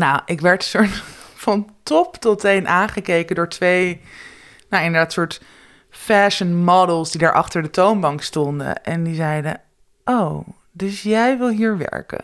[0.00, 1.02] Nou, ik werd soort
[1.46, 4.00] van top tot teen aangekeken door twee,
[4.68, 5.42] nou inderdaad, soort
[5.90, 8.84] fashion models die daar achter de toonbank stonden.
[8.84, 9.60] En die zeiden,
[10.04, 12.20] oh, dus jij wil hier werken?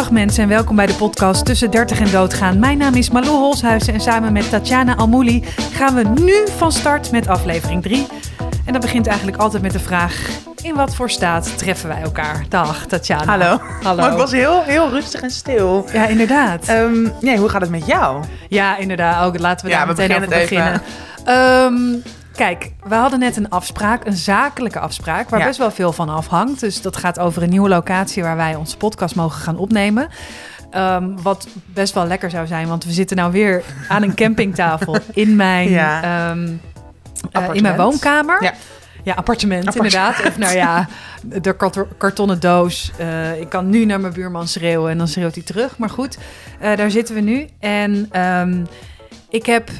[0.00, 2.58] Dag mensen en welkom bij de podcast Tussen 30 en Doodgaan.
[2.58, 7.10] Mijn naam is Malou Holshuizen en samen met Tatjana Almouli gaan we nu van start
[7.10, 8.06] met aflevering 3.
[8.64, 10.28] En dat begint eigenlijk altijd met de vraag,
[10.62, 12.44] in wat voor staat treffen wij elkaar?
[12.48, 13.24] Dag Tatjana.
[13.24, 13.60] Hallo.
[13.82, 14.00] Hallo.
[14.00, 15.86] Maar ik was heel, heel rustig en stil.
[15.92, 16.68] Ja, inderdaad.
[16.68, 18.24] Ehm, nee, hoe gaat het met jou?
[18.48, 19.26] ja, inderdaad.
[19.26, 20.80] Ook, laten we Ja, daar we meteen over beginnen
[21.24, 22.02] beginnen.
[22.40, 25.46] Kijk, we hadden net een afspraak, een zakelijke afspraak, waar Ja.
[25.46, 26.60] best wel veel van afhangt.
[26.60, 30.08] Dus dat gaat over een nieuwe locatie waar wij onze podcast mogen gaan opnemen.
[30.70, 34.96] Ehm, wat best wel lekker zou zijn, want we zitten nou weer aan een campingtafel
[35.12, 36.02] in mijn, Ja.
[36.30, 36.48] ehm,
[37.32, 38.42] eh, in mijn woonkamer.
[38.42, 38.52] Ja.
[39.04, 39.94] Ja, appartement, Appartement.
[39.94, 40.26] inderdaad.
[40.32, 40.86] Of nou ja,
[41.22, 42.90] de karto- kartonnen doos.
[42.98, 45.78] Eh, ik kan nu naar mijn buurman schreeuwen en dan schreeuwt hij terug.
[45.78, 46.18] Maar goed,
[46.60, 47.48] eh, daar zitten we nu.
[47.58, 48.64] En ehm,
[49.28, 49.70] ik heb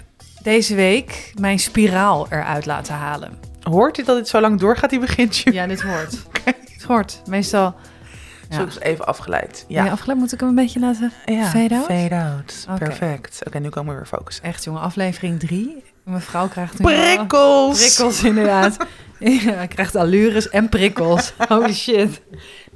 [0.42, 3.38] deze week mijn spiraal eruit laten halen.
[3.62, 5.52] Hoort u dat dit zo lang doorgaat, die begintje?
[5.52, 6.14] Ja, dit hoort.
[6.72, 7.22] Het hoort.
[7.26, 7.74] Meestal...
[8.48, 8.56] Ja.
[8.56, 9.64] Zo is even afgeleid.
[9.68, 9.84] Ja.
[9.84, 9.90] Ja.
[9.90, 11.12] afgeleid moet ik hem een beetje laten...
[11.26, 11.84] Fade out?
[11.84, 12.78] Fade out.
[12.78, 13.40] Perfect.
[13.46, 14.44] Oké, nu komen we weer focussen.
[14.44, 15.82] Echt jongen, aflevering 3.
[16.04, 16.84] Mijn vrouw krijgt nu...
[16.84, 17.78] Prikkels!
[17.78, 18.76] Prikkels, inderdaad.
[19.18, 21.32] ja, hij krijgt allures en prikkels.
[21.48, 22.20] Holy shit.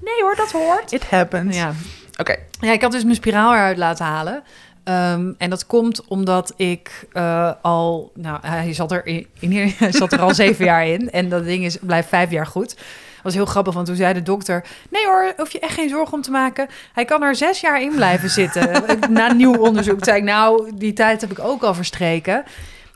[0.01, 0.93] Nee hoor, dat hoort.
[0.93, 1.57] It happens.
[1.57, 1.73] Ja.
[2.17, 2.37] Oké.
[2.61, 4.43] Ja, ik had dus mijn spiraal eruit laten halen.
[4.85, 9.93] Ehm, en dat komt omdat ik eh, al, nou, hij zat, er in, in- hij
[9.93, 11.11] zat er al zeven jaar in.
[11.11, 12.69] En dat ding is, blijft vijf jaar goed.
[12.75, 14.65] Dat was heel grappig, want toen zei de dokter...
[14.91, 16.69] Nee hoor, hoef je echt geen zorgen om te maken.
[16.93, 18.83] Hij kan er zes jaar in blijven zitten.
[19.11, 22.45] Na nieuw onderzoek zei ik, nou, die tijd heb ik ook al verstreken.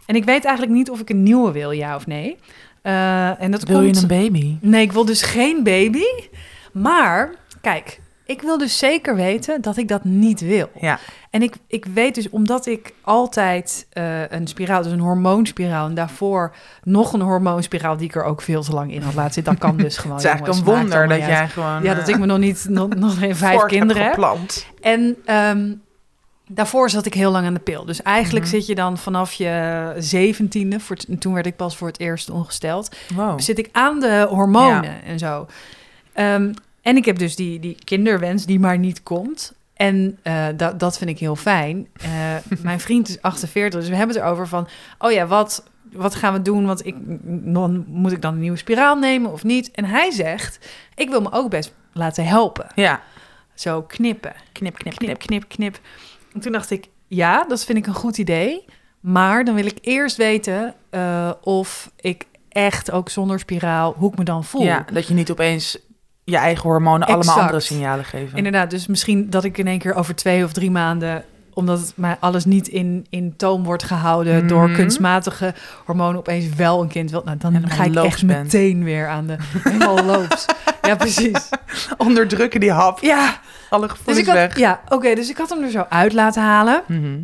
[0.07, 2.37] En ik weet eigenlijk niet of ik een nieuwe wil, ja of nee.
[2.83, 3.97] Eh, en dat Wil komt...
[3.97, 4.57] je een baby?
[4.61, 6.05] Nee, ik wil dus geen baby.
[6.73, 10.71] Maar, kijk, ik wil dus zeker weten dat ik dat niet wil.
[10.81, 10.99] Ja.
[11.31, 15.87] En ik, ik weet dus, omdat ik altijd eh, een spiraal, dus een hormoonspiraal...
[15.87, 19.33] en daarvoor nog een hormoonspiraal die ik er ook veel te lang in had laten
[19.33, 19.53] zitten.
[19.53, 21.69] Dat kan dus gewoon, Het is eigenlijk jongens, een wonder dat niet jij gewoon...
[21.69, 21.85] uit.
[21.85, 24.67] Ja, dat eh, ik me nog niet, nog, nog geen vijf kinderen heb geplant.
[24.81, 25.73] En ehm,
[26.49, 27.85] daarvoor zat ik heel lang aan de pil.
[27.85, 28.55] Dus eigenlijk Mhm.
[28.55, 30.81] zit je dan vanaf je zeventiende...
[30.81, 33.41] Voor toen werd ik pas voor het eerst ongesteld Wow.
[33.41, 35.47] zit ik aan de hormonen en zo.
[36.13, 36.53] Ehm,
[36.89, 39.53] en ik heb dus die, die kinderwens die maar niet komt.
[39.75, 41.89] En eh, dat, dat vind ik heel fijn.
[41.93, 42.11] Eh,
[42.63, 44.69] mijn vriend is 48, dus we hebben het erover van...
[44.99, 46.67] oh ja, wat, wat gaan we doen?
[46.67, 46.95] Want ik,
[47.55, 49.71] dan, moet ik dan een nieuwe spiraal nemen of niet?
[49.71, 52.67] En hij zegt, ik wil me ook best laten helpen.
[52.75, 53.03] Ja.
[53.55, 55.81] Zo knippen, Knip, knip, knip, knip, knip.
[56.35, 58.65] En toen dacht ik, ja, dat vind ik een goed idee.
[59.01, 64.19] Maar dan wil ik eerst weten eh, of ik echt ook zonder spiraal, hoe ik
[64.19, 64.63] me dan voel.
[64.63, 65.79] Ja, dat je niet opeens
[66.31, 68.37] je eigen hormonen allemaal andere signalen geven.
[68.39, 71.25] Inderdaad, dus misschien dat ik in één keer over twee of drie maanden
[71.55, 74.75] omdat mij alles niet in, in toom wordt gehouden door Mhm.
[74.77, 77.23] kunstmatige hormonen opeens wel een kind wil.
[77.25, 78.43] Nou, dan ga ik echt bent.
[78.43, 80.47] meteen weer aan de helemaal loops.
[80.83, 81.49] Ja, precies.
[81.97, 83.01] Onderdrukken die hap.
[83.01, 83.41] Ja,
[83.71, 84.59] Alle dus gevoelens ik had, weg.
[84.59, 86.83] ja, oké, dus ik had hem er zo uit laten halen.
[86.87, 87.19] Mhm.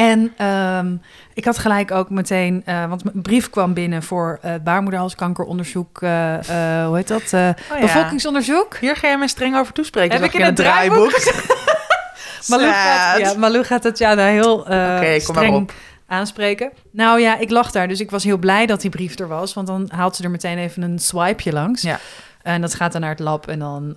[0.00, 0.96] En ehm,
[1.34, 6.02] ik had gelijk ook meteen, eh, want mijn brief kwam binnen voor eh baarmoederhalskankeronderzoek.
[6.02, 6.38] eh,
[6.86, 7.32] hoe heet dat?
[7.32, 7.80] Oh.
[7.80, 8.76] Bevolkingsonderzoek.
[8.76, 10.16] Hier ga je me streng over toespreken.
[10.16, 11.12] Heb ik in in het draaiboek?
[12.48, 15.72] Malou gaat, ja, Malou gaat het ja, daar heel Oké, kom maar streng op.
[16.06, 16.70] aanspreken.
[16.92, 19.54] Nou ja, ik lag daar, dus ik was heel blij dat die brief er was.
[19.54, 21.82] Want dan haalt ze er meteen even een swipeje langs.
[21.82, 21.98] Ja.
[22.42, 23.94] En dat gaat dan naar het lab en dan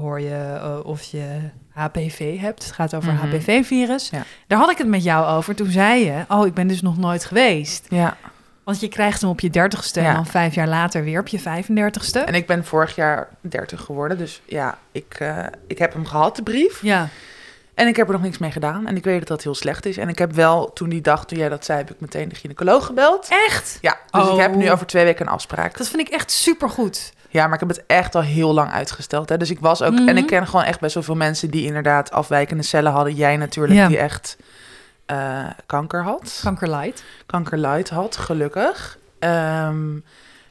[0.00, 1.40] hoor je of je
[1.74, 2.64] HPV hebt.
[2.64, 3.26] Het gaat over Mhm.
[3.26, 4.08] HPV-virus.
[4.10, 4.22] Ja.
[4.46, 5.54] Daar had ik het met jou over.
[5.54, 7.86] Toen zei je, oh, ik ben dus nog nooit geweest.
[7.88, 8.16] Ja.
[8.64, 11.38] Want je krijgt hem op je dertigste en dan vijf jaar later weer op je
[11.40, 12.18] 35ste.
[12.24, 14.18] En ik ben vorig jaar 30 geworden.
[14.18, 16.82] Dus ja, ik, eh, ik heb hem gehad, de brief.
[16.82, 17.08] Ja,
[17.74, 18.86] En ik heb er nog niks mee gedaan.
[18.86, 19.96] En ik weet dat dat heel slecht is.
[19.96, 22.34] En ik heb wel, toen die dag, toen jij dat zei, heb ik meteen de
[22.34, 23.28] gynaecoloog gebeld.
[23.46, 23.78] echt?
[23.80, 24.32] Ja, dus Oh.
[24.34, 25.76] ik heb nu over twee weken een afspraak.
[25.78, 27.12] Dat vind ik echt supergoed.
[27.34, 29.28] Ja, maar ik heb het echt al heel lang uitgesteld.
[29.28, 29.36] Hè.
[29.36, 29.92] Dus ik was ook...
[29.92, 30.08] Mhm.
[30.08, 33.14] En ik ken gewoon echt best wel veel mensen die inderdaad afwijkende cellen hadden.
[33.14, 33.88] Jij natuurlijk, Ja.
[33.88, 34.36] die echt
[35.06, 36.40] eh, kanker had.
[36.42, 37.04] Kankerlight.
[37.26, 38.98] Kankerlight had, gelukkig.
[39.18, 39.92] Ehm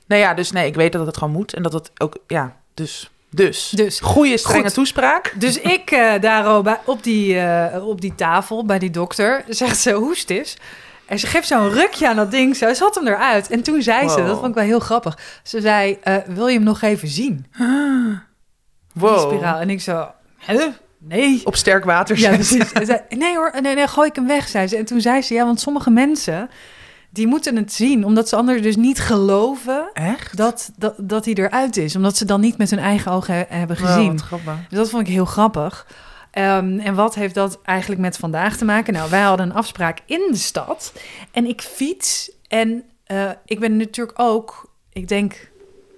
[0.07, 1.53] nou ja, dus nee, ik weet dat het gewoon moet.
[1.53, 3.12] En dat het ook, ja, dus...
[3.30, 4.74] Dus, Dus goede strenge Goed.
[4.74, 5.33] toespraak.
[5.35, 9.91] Dus ik eh daar op, die, eh, op die tafel bij die dokter zegt ze
[9.91, 10.57] hoest is.
[11.05, 12.55] En ze geeft zo'n rukje aan dat ding.
[12.55, 13.50] Zo, ze had hem eruit.
[13.50, 15.17] En toen zei ze, dat vond ik wel heel grappig.
[15.44, 17.45] Ze zei, eh, wil je hem nog even zien?
[17.57, 18.17] Die
[18.94, 19.31] Wow.
[19.33, 19.59] spiraal.
[19.59, 20.11] En ik zo?
[21.00, 21.41] Nee.
[21.45, 22.71] Op sterk water Ja, precies.
[22.71, 24.77] En zei, nee hoor, nee, nee, gooi ik hem weg, zei ze.
[24.77, 26.50] En toen zei ze, ja, want sommige mensen...
[27.09, 30.38] die moeten het zien, omdat ze anders dus niet geloven Echt?
[30.38, 31.95] dat, dat, dat hij eruit is.
[31.95, 34.19] Omdat ze dan niet met hun eigen ogen he- hebben gezien.
[34.69, 35.88] Dus dat vond ik heel grappig.
[36.33, 38.94] Ehm, en wat heeft dat eigenlijk met vandaag te maken?
[38.94, 40.94] Nou, wij hadden een afspraak in de stad.
[41.31, 42.31] En ik fiets.
[42.47, 45.51] En eh, ik ben natuurlijk ook, ik denk,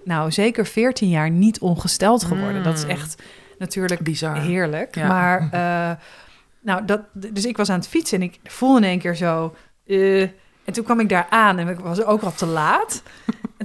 [0.03, 2.57] nou zeker 14 jaar niet ongesteld geworden.
[2.57, 2.63] Mm.
[2.63, 3.23] Dat is echt
[3.57, 4.41] natuurlijk Bizar.
[4.41, 4.95] heerlijk.
[4.95, 5.07] Ja.
[5.07, 6.03] Maar, eh,
[6.61, 9.55] nou, dat, dus ik was aan het fietsen en ik voelde in één keer zo...
[9.85, 13.03] eh, en toen kwam ik daar aan en ik was ook al te laat.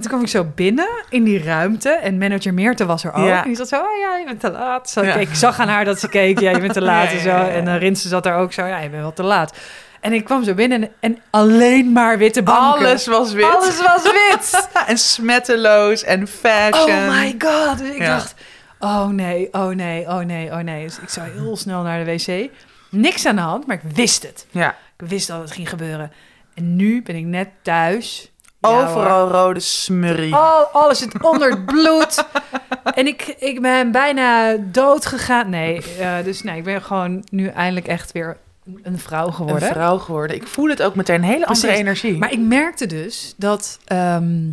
[0.01, 3.25] En toen kwam ik zo binnen in die ruimte en manager Meerte was er ook.
[3.25, 3.41] Ja.
[3.41, 4.89] En die zat zo, oh ja, je bent te laat.
[4.89, 5.13] Zo, Ja.
[5.15, 7.29] ik, ik zag aan haar dat ze keek, ja, je bent te laat en zo.
[7.29, 9.57] En uh, Rinse zat daar ook zo, ja, je bent wel te laat.
[9.99, 12.85] En ik kwam zo binnen en, en alleen maar witte banken.
[12.85, 13.55] Alles was wit.
[13.55, 14.69] Alles was wit.
[14.87, 16.97] en smetteloos en fashion.
[16.97, 17.77] Oh my god.
[17.77, 18.35] Dus ik dacht,
[18.79, 20.83] oh nee, oh nee, oh nee, oh nee.
[20.85, 22.49] Dus ik zou heel snel naar de wc.
[22.89, 24.45] Niks aan de hand, maar ik wist het.
[24.51, 24.75] Ja.
[24.97, 26.11] Ik wist dat het ging gebeuren.
[26.53, 28.30] En nu ben ik net thuis.
[28.61, 30.35] Overal rode smurrie.
[30.35, 30.43] hoor.
[30.43, 32.25] Oh, alles zit onder het bloed.
[32.99, 35.49] en ik, ik ben bijna dood gegaan.
[35.49, 38.37] Nee, eh, dus nee, ik ben gewoon nu eindelijk echt weer
[38.83, 39.69] een vrouw een geworden.
[39.69, 40.35] vrouw geworden.
[40.35, 42.17] Ik voel het ook meteen een hele andere energie.
[42.17, 44.49] Maar ik merkte dus dat ehm,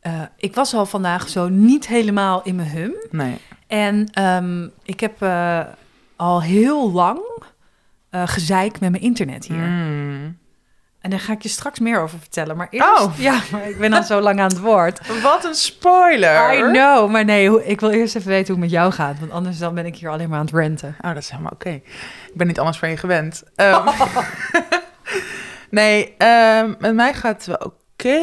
[0.00, 2.94] eh, ik was al vandaag zo niet helemaal in mijn hum.
[3.10, 3.36] Nee.
[3.66, 5.60] En ehm, ik heb eh,
[6.16, 7.20] al heel lang
[8.10, 9.56] eh gezeik met mijn internet hier.
[9.56, 10.38] Mm.
[11.04, 12.56] En daar ga ik je straks meer over vertellen.
[12.56, 13.18] Maar eerst, Oh.
[13.18, 15.00] ja, maar ik ben al zo lang aan het woord.
[15.22, 16.54] Wat een spoiler.
[16.54, 19.18] I know, maar nee, ik wil eerst even weten hoe het met jou gaat.
[19.18, 20.96] Want anders dan ben ik hier alleen maar aan het renten.
[21.00, 21.70] Oh, dat is helemaal oké.
[21.70, 23.42] Ik ben niet anders van je gewend.
[23.54, 23.88] Ehm,
[25.70, 28.20] nee, ehm, met mij gaat het wel oké.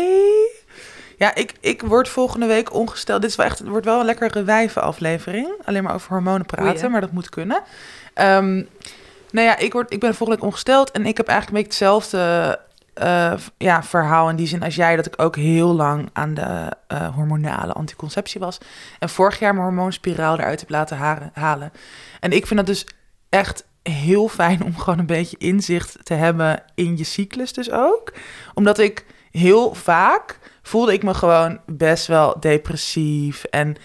[1.18, 3.22] Ja, ik, ik word volgende week ongesteld.
[3.22, 5.48] Dit is wel echt, het wordt wel een lekkere wijvenaflevering.
[5.66, 7.62] Alleen maar over hormonen praten, maar dat moet kunnen.
[8.14, 8.62] Ehm
[9.32, 10.92] nou ja, ik, word, ik ben volgende week ongesteld.
[10.92, 12.60] En ik heb eigenlijk een beetje hetzelfde
[12.94, 14.96] eh, ja, verhaal in die zin als jij.
[14.96, 18.58] Dat ik ook heel lang aan de eh, hormonale anticonceptie was.
[19.00, 20.98] En vorig jaar mijn hormoonspiraal eruit heb laten
[21.34, 21.72] halen.
[22.20, 22.86] En ik vind dat dus
[23.30, 28.14] echt heel fijn om gewoon een beetje inzicht te hebben in je cyclus dus ook.
[28.54, 33.76] Omdat ik heel vaak voelde ik me gewoon best wel depressief en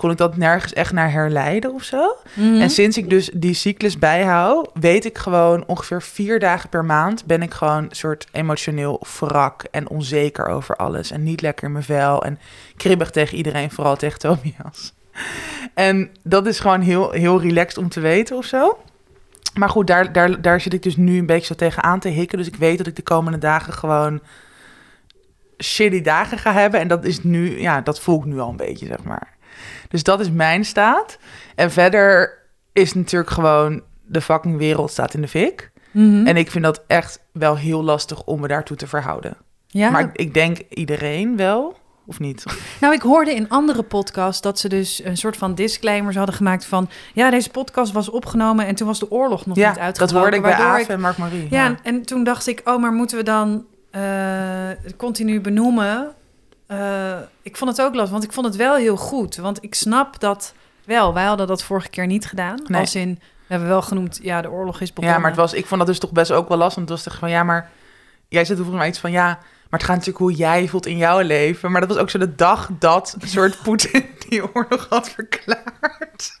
[0.00, 2.16] kon ik dat nergens echt naar herleiden of zo.
[2.34, 2.60] Mhm.
[2.60, 7.24] En sinds ik dus die cyclus bijhoud, weet ik gewoon ongeveer vier dagen per maand
[7.24, 11.72] ben ik gewoon een soort emotioneel wrak en onzeker over alles en niet lekker in
[11.72, 12.38] mijn vel en
[12.76, 14.92] kribbig tegen iedereen, vooral tegen Tobias.
[15.74, 18.78] En dat is gewoon heel, heel relaxed om te weten of zo.
[19.54, 22.08] Maar goed, daar, daar, daar zit ik dus nu een beetje zo tegen aan te
[22.08, 22.38] hikken.
[22.38, 24.20] Dus ik weet dat ik de komende dagen gewoon
[25.62, 26.80] shitty dagen ga hebben.
[26.80, 29.38] En dat is nu, ja, dat voel ik nu al een beetje, zeg maar.
[29.90, 31.18] Dus dat is mijn staat.
[31.54, 32.38] En verder
[32.72, 35.70] is natuurlijk gewoon de fucking wereld staat in de fik.
[35.90, 36.26] Mhm.
[36.26, 39.36] En ik vind dat echt wel heel lastig om me daartoe te verhouden.
[39.66, 41.76] ja, Maar ik, denk iedereen wel,
[42.06, 42.44] of niet?
[42.80, 46.64] Nou, ik hoorde in andere podcasts dat ze dus een soort van disclaimers hadden gemaakt
[46.64, 46.88] van...
[47.14, 49.98] ja, deze podcast was opgenomen en toen was de oorlog nog niet Ja, uitgebroken.
[50.00, 51.46] dat hoorde ik bij Aaf en Mark Marie.
[51.50, 56.14] Ja, en- en toen dacht ik, oh, maar moeten we dan eh, continu benoemen?
[56.70, 59.36] Eh, ik vond het ook lastig, want ik vond het wel heel goed.
[59.36, 61.14] Want ik snap dat wel.
[61.14, 62.58] Wij hadden dat vorige keer niet gedaan.
[62.66, 62.80] Nee.
[62.80, 65.14] Als in, we hebben wel genoemd, ja, de oorlog is begonnen.
[65.14, 66.76] Ja, maar het was, ik vond dat dus toch best ook wel lastig.
[66.76, 67.70] Want het was toch van, ja, maar...
[68.28, 69.26] Jij zit volgens mij iets van, ja...
[69.70, 71.70] Maar het gaat natuurlijk hoe jij voelt in jouw leven.
[71.70, 76.40] Maar dat was ook zo de dag dat een soort Poetin die oorlog had verklaard.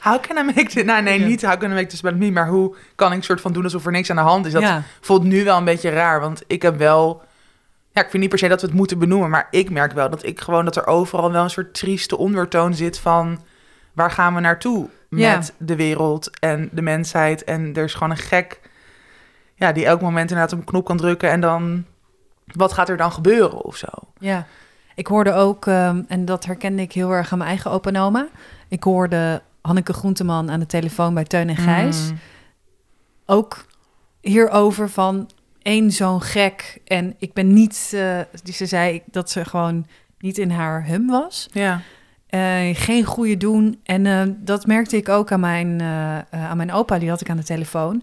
[0.00, 0.84] How can I make this...
[0.84, 2.30] Nou, nee, niet how can I make this about me.
[2.30, 4.52] Maar hoe kan ik soort van doen alsof er niks aan de hand is?
[4.52, 4.82] Dat ja.
[5.00, 6.20] voelt nu wel een beetje raar.
[6.20, 7.22] Want ik heb wel...
[7.92, 9.30] Ja, ik vind niet per se dat we het moeten benoemen.
[9.30, 10.64] Maar ik merk wel dat ik gewoon...
[10.64, 13.40] Dat er overal wel een soort trieste ondertoon zit van...
[13.92, 15.42] Waar gaan we naartoe met Ja.
[15.58, 17.44] de wereld en de mensheid?
[17.44, 18.60] En er is gewoon een gek...
[19.54, 21.30] Ja, die elk moment inderdaad op een knop kan drukken.
[21.30, 21.84] En dan...
[22.46, 23.86] Wat gaat er dan gebeuren of zo?
[24.18, 24.46] Ja,
[24.94, 28.28] ik hoorde ook, ehm, en dat herkende ik heel erg aan mijn eigen opa oma.
[28.68, 32.10] Ik hoorde Hanneke Groenteman aan de telefoon bij Teun en Gijs.
[32.10, 32.18] Mm.
[33.26, 33.64] Ook
[34.20, 35.30] hierover van
[35.62, 36.80] één zo'n gek.
[36.84, 39.86] En ik ben niet, eh, die ze zei dat ze gewoon
[40.18, 41.48] niet in haar hum was.
[41.52, 41.82] Ja.
[42.26, 43.80] Eh, geen goede doen.
[43.82, 45.82] En eh, dat merkte ik ook aan mijn,
[46.30, 48.02] aan mijn opa, die had ik aan de telefoon.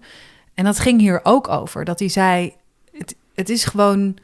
[0.54, 1.86] En dat ging hier ook over.
[1.86, 2.54] Dat hij zei,
[2.92, 4.18] het, het is gewoon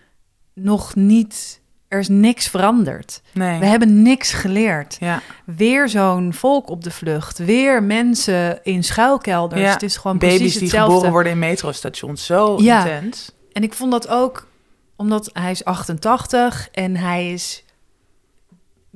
[0.54, 1.62] nog niet,
[1.94, 3.22] er is niks veranderd.
[3.32, 3.60] Nee.
[3.60, 4.98] We hebben niks geleerd.
[5.00, 5.22] Ja.
[5.46, 7.38] Weer zo'n volk op de vlucht.
[7.38, 9.62] Weer mensen in schuilkelders.
[9.62, 10.92] Ja, Het is gewoon Baby's precies die hetzelfde.
[10.92, 12.26] geboren worden in metrostations.
[12.26, 12.86] Zo Ja.
[12.86, 13.32] intens.
[13.52, 14.48] En ik vond dat ook
[14.96, 17.64] omdat hij is 88 en hij is.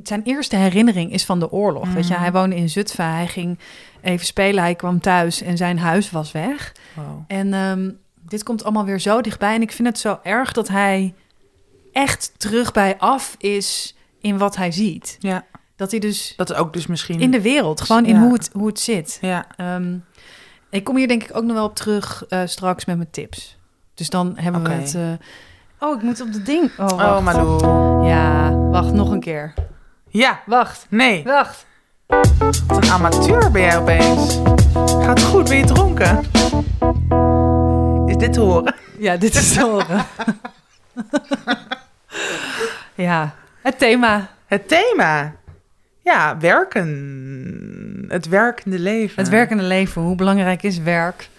[0.03, 1.93] Zijn eerste herinnering is van de oorlog.
[1.93, 2.21] Weet je, Mhm.
[2.21, 3.13] hij woonde in Zutphen.
[3.13, 3.59] Hij ging
[4.01, 4.63] even spelen.
[4.63, 6.71] Hij kwam thuis en zijn huis was weg.
[6.93, 7.05] Wow.
[7.27, 7.89] En ehm,
[8.29, 9.55] dit komt allemaal weer zo dichtbij.
[9.55, 11.13] En ik vind het zo erg dat hij
[11.97, 15.17] echt terug bij af is in wat hij ziet.
[15.19, 17.19] Ja, Dat hij dus dat ook dus misschien...
[17.19, 18.21] in de wereld, gewoon in Ja.
[18.21, 19.17] hoe, het, hoe het zit.
[19.21, 19.95] Ja, Ehm,
[20.69, 23.57] ik kom hier denk ik ook nog wel op terug eh, straks met mijn tips.
[23.93, 24.95] Dus dan hebben we het...
[24.95, 25.01] eh,
[25.79, 26.71] Oh, ik moet op de ding...
[26.77, 27.23] Oh, oh wacht.
[27.23, 28.07] Malou.
[28.07, 29.53] Ja, wacht, nog een keer.
[30.09, 31.23] Ja, Wacht, nee.
[31.23, 31.65] wacht.
[32.67, 34.39] Wat een amateur ben jij opeens.
[34.73, 36.19] Gaat goed, ben je dronken?
[38.07, 38.75] Is dit te horen?
[38.99, 40.05] Ja, dit is te horen.
[42.95, 44.29] ja, het thema.
[44.45, 45.35] Het thema.
[46.03, 48.05] Ja, werken.
[48.07, 49.23] Het werkende leven.
[49.23, 50.01] Het werkende leven.
[50.01, 51.29] Hoe belangrijk is werk?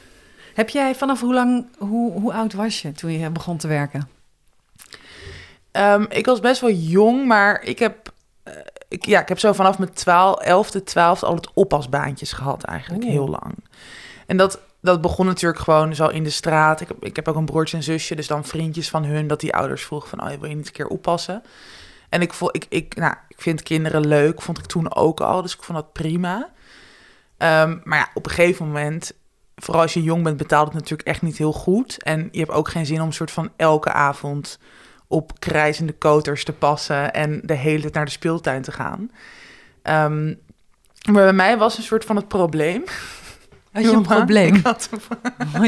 [0.55, 1.67] Heb jij vanaf hoe lang...
[1.79, 4.09] Hoe, hoe oud was je toen je begon te werken?
[5.71, 8.53] Ehm, ik was best wel jong, maar ik heb, eh,
[8.89, 13.13] ik, ja, ik heb zo vanaf mijn 12, 11e, 12e altijd oppasbaantjes gehad eigenlijk Oeh.
[13.13, 13.55] heel lang.
[14.27, 16.81] En dat, dat begon natuurlijk gewoon zo in de straat.
[16.81, 19.41] Ik heb, ik heb ook een broertje en zusje, dus dan vriendjes van hun, dat
[19.41, 21.43] die ouders vroegen van, oh, wil je niet een keer oppassen?
[22.09, 25.43] En ik, vond, ik, ik, nou, ik vind kinderen leuk, vond ik toen ook al,
[25.43, 26.51] dus ik vond dat prima.
[27.37, 29.13] Ehm, maar ja, op een gegeven moment,
[29.57, 32.03] vooral als je jong bent, betaalt het natuurlijk echt niet heel goed.
[32.03, 34.59] En je hebt ook geen zin om soort van elke avond
[35.07, 39.11] op krijzende koters te passen en de hele tijd naar de speeltuin te gaan.
[39.83, 40.35] Ehm,
[41.13, 42.85] maar bij mij was een soort van het probleem.
[43.73, 44.55] Had je een probleem?
[44.55, 44.89] ik had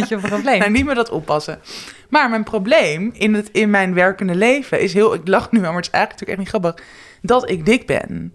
[0.08, 0.58] je een probleem?
[0.58, 1.60] nou, niet meer dat oppassen.
[2.08, 5.14] Maar mijn probleem in, het, in mijn werkende leven is heel...
[5.14, 6.86] Ik lach nu wel, maar het is eigenlijk natuurlijk echt niet grappig...
[7.22, 8.32] dat ik dik ben.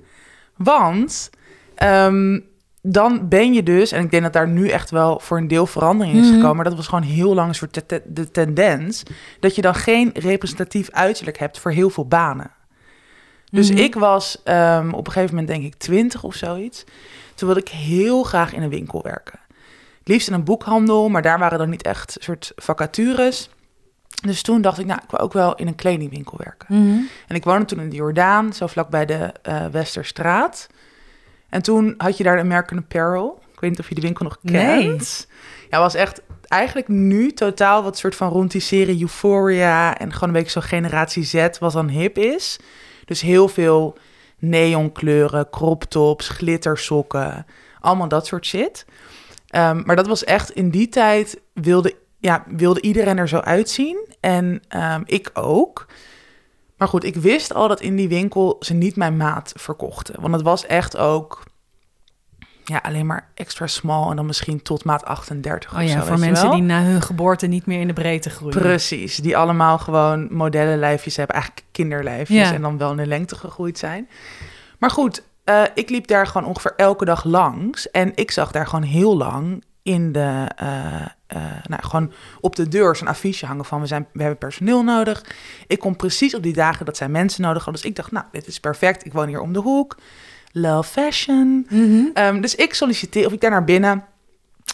[0.57, 1.29] Want
[1.75, 2.39] ehm,
[2.81, 3.91] dan ben je dus...
[3.91, 6.33] en ik denk dat daar nu echt wel voor een deel verandering is Mhm.
[6.35, 6.55] gekomen...
[6.55, 9.03] maar dat was gewoon heel lang een soort te- te- de tendens...
[9.39, 12.51] dat je dan geen representatief uiterlijk hebt voor heel veel banen.
[13.51, 13.79] Dus Mhm.
[13.79, 16.83] ik was ehm, op een gegeven moment denk ik twintig of zoiets.
[17.35, 19.39] Toen wilde ik heel graag in een winkel werken.
[20.07, 23.49] Liefst in een boekhandel, maar daar waren dan niet echt soort vacatures.
[24.25, 26.67] Dus toen dacht ik, nou, ik wil ook wel in een kledingwinkel werken.
[26.81, 26.99] Mhm.
[27.27, 30.67] En ik woonde toen in de Jordaan, zo vlak bij de eh, Westerstraat.
[31.49, 33.39] En toen had je daar de American Apparel.
[33.53, 34.87] Ik weet niet of je die winkel nog Nee.
[34.87, 35.27] kent.
[35.69, 39.97] Ja, was echt eigenlijk nu totaal wat soort van rond die serie Euphoria...
[39.97, 42.59] en gewoon een beetje zo generatie Z, wat dan hip is.
[43.05, 43.97] Dus heel veel
[44.39, 47.45] neonkleuren, crop tops, glittersokken,
[47.79, 48.85] allemaal dat soort shit.
[49.55, 54.07] Ehm, maar dat was echt in die tijd wilde, ja, wilde iedereen er zo uitzien.
[54.19, 55.85] En ehm, ik ook.
[56.77, 60.21] Maar goed, ik wist al dat in die winkel ze niet mijn maat verkochten.
[60.21, 61.43] Want het was echt ook
[62.63, 66.05] ja, alleen maar extra small en dan misschien tot maat 38 Oh of ja, zo,
[66.05, 68.59] voor mensen die na hun geboorte niet meer in de breedte groeien.
[68.59, 72.53] Precies, die allemaal gewoon modellenlijfjes hebben, eigenlijk kinderlijfjes Ja.
[72.53, 74.09] en dan wel in de lengte gegroeid zijn.
[74.79, 78.67] Maar goed, eh, ik liep daar gewoon ongeveer elke dag langs en ik zag daar
[78.67, 82.11] gewoon heel lang in de, eh, eh, nou gewoon
[82.41, 85.25] op de deur zo'n affiche hangen van we, zijn, we hebben personeel nodig.
[85.67, 88.25] Ik kom precies op die dagen dat zij mensen nodig hadden, dus ik dacht, nou,
[88.31, 89.97] dit is perfect, ik woon hier om de hoek.
[90.51, 91.67] Love fashion.
[91.69, 92.05] Mhm.
[92.13, 94.03] Ehm, dus ik solliciteer, of ik daar naar binnen.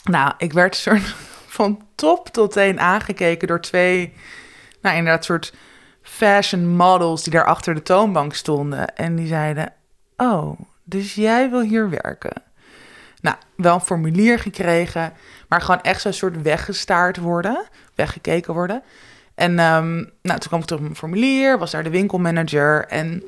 [0.03, 1.15] Nou, ik werd soort
[1.57, 4.13] van top tot teen aangekeken door twee,
[4.81, 5.53] nou inderdaad, soort
[6.01, 8.95] fashion models die daar achter de toonbank stonden.
[8.95, 9.73] En die zeiden,
[10.21, 12.41] oh, dus jij wil hier werken?
[13.21, 15.13] Nou, wel een formulier gekregen,
[15.47, 18.83] maar gewoon echt zo'n soort weggestaard worden, weggekeken worden.
[19.35, 23.23] En ehm, nou, toen kwam ik terug op mijn formulier, was daar de winkelmanager en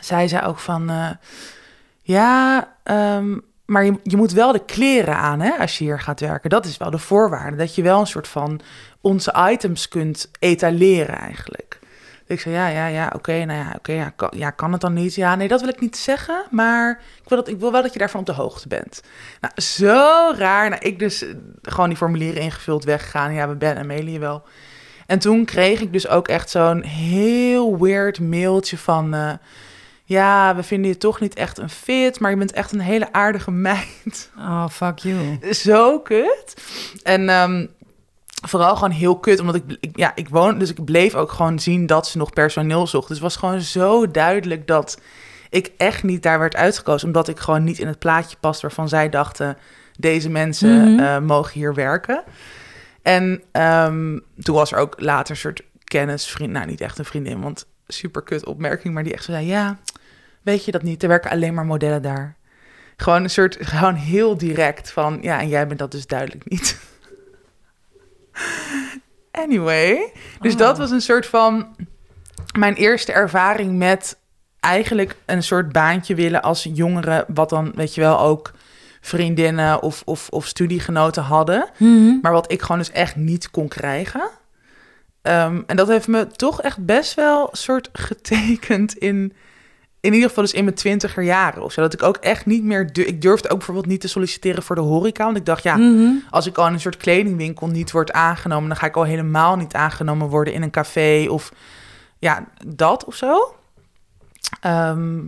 [0.00, 1.10] zij zei ook van, eh,
[2.02, 6.20] ja, ehm, maar je, je moet wel de kleren aan hè, als je hier gaat
[6.20, 6.50] werken.
[6.50, 8.60] Dat is wel de voorwaarde, dat je wel een soort van
[9.00, 11.71] onze items kunt etaleren eigenlijk.
[12.26, 14.92] Ik zei, ja, ja, ja, oké, nou ja, oké, ja, kan, ja, kan het dan
[14.92, 15.14] niet?
[15.14, 17.92] Ja, nee, dat wil ik niet zeggen, maar ik wil, dat, ik wil wel dat
[17.92, 19.02] je daarvan op de hoogte bent.
[19.40, 20.68] Nou, zo raar.
[20.68, 23.34] Nou, ik dus eh, gewoon die formulieren ingevuld, weggegaan.
[23.34, 24.42] Ja, we Ben en Amelie wel.
[25.06, 29.14] En toen kreeg ik dus ook echt zo'n heel weird mailtje van...
[29.14, 29.32] eh,
[30.04, 33.12] ja, we vinden je toch niet echt een fit, maar je bent echt een hele
[33.12, 34.30] aardige meid.
[34.38, 35.38] Oh, fuck you.
[35.50, 36.54] Zo kut.
[37.02, 37.66] En ehm,
[38.42, 41.58] vooral gewoon heel kut, omdat ik, ik, ja, ik woon, dus ik bleef ook gewoon
[41.58, 43.08] zien dat ze nog personeel zocht.
[43.08, 45.00] Dus het was gewoon zo duidelijk dat
[45.50, 48.88] ik echt niet daar werd uitgekozen, omdat ik gewoon niet in het plaatje past waarvan
[48.88, 49.56] zij dachten,
[49.98, 51.02] deze mensen Mhm.
[51.02, 52.22] eh, mogen hier werken.
[53.02, 57.40] En ehm, toen was er ook later een soort kennisvriend, nou niet echt een vriendin,
[57.40, 59.78] want super kut opmerking, maar die echt zo zei, ja,
[60.42, 62.36] weet je dat niet, er werken alleen maar modellen daar.
[62.96, 66.78] Gewoon een soort, gewoon heel direct van, ja, en jij bent dat dus duidelijk niet.
[69.32, 70.58] Anyway, dus Oh.
[70.58, 71.76] dat was een soort van
[72.58, 74.18] mijn eerste ervaring met
[74.60, 78.52] eigenlijk een soort baantje willen als jongere, wat dan, weet je wel, ook
[79.00, 81.70] vriendinnen of, of, of studiegenoten hadden.
[81.78, 82.18] Mhm.
[82.22, 84.30] Maar wat ik gewoon dus echt niet kon krijgen.
[85.22, 89.32] Ehm, en dat heeft me toch echt best wel soort getekend in...
[90.02, 91.80] In ieder geval dus in mijn twintiger jaren of zo.
[91.80, 92.92] Dat ik ook echt niet meer...
[92.92, 95.24] du- Ik durfde ook bijvoorbeeld niet te solliciteren voor de horeca.
[95.24, 96.10] Want ik dacht, ja, Mhm.
[96.30, 98.68] als ik al in een soort kledingwinkel niet word aangenomen...
[98.68, 101.52] dan ga ik al helemaal niet aangenomen worden in een café of
[102.18, 103.54] ja, dat of zo.
[104.60, 105.20] Ehm,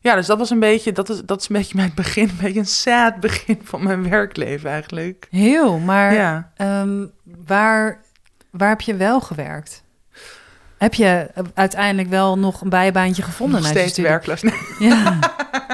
[0.00, 2.36] ja, dus dat was een beetje, dat is, dat is een beetje mijn begin, een
[2.40, 5.26] beetje een sad begin van mijn werkleven eigenlijk.
[5.30, 6.52] Heel, maar Ja.
[6.56, 7.06] ehm,
[7.46, 8.00] waar,
[8.50, 9.82] waar heb je wel gewerkt?
[10.80, 13.60] Heb je eh, uiteindelijk wel nog een bijbaantje gevonden?
[13.60, 14.42] Nog steeds werkloos.
[14.78, 15.18] Ja.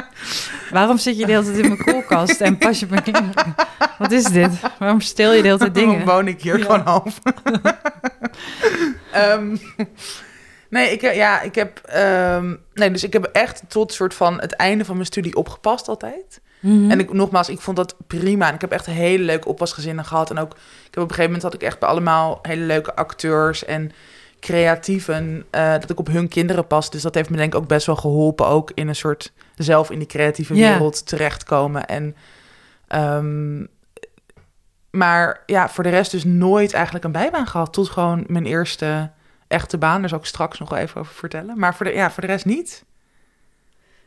[0.71, 3.55] Waarom zit je de hele tijd in mijn koelkast en pas je kinderen?
[3.99, 4.51] Wat is dit?
[4.79, 6.07] Waarom stel je de hele tijd Waarom dingen?
[6.07, 6.65] woon ik hier Ja.
[6.65, 7.19] gewoon half?
[9.13, 9.57] Ehm,
[10.71, 14.53] nee, ik, ja, ik heb, ehm, nee, dus ik heb echt tot soort van het
[14.53, 16.41] einde van mijn studie opgepast altijd.
[16.61, 16.91] Mhm.
[16.91, 18.49] En ik, nogmaals, ik vond dat prima.
[18.49, 20.31] En ik heb echt hele leuke oppasgezinnen gehad.
[20.31, 22.95] En ook, ik heb op een gegeven moment had ik echt bij allemaal hele leuke
[22.95, 23.93] acteurs en
[24.41, 26.91] creatieven, eh, dat ik op hun kinderen pas.
[26.91, 29.91] Dus dat heeft me denk ik ook best wel geholpen, ook in een soort zelf
[29.91, 31.87] in die creatieve wereld terechtkomen.
[31.87, 32.17] En,
[32.89, 33.65] ehm,
[34.91, 39.11] maar ja, voor de rest dus nooit eigenlijk een bijbaan gehad, tot gewoon mijn eerste
[39.49, 40.01] echte baan.
[40.01, 41.59] Daar zal ik straks nog wel even over vertellen.
[41.59, 42.85] Maar voor de, ja, voor de rest niet.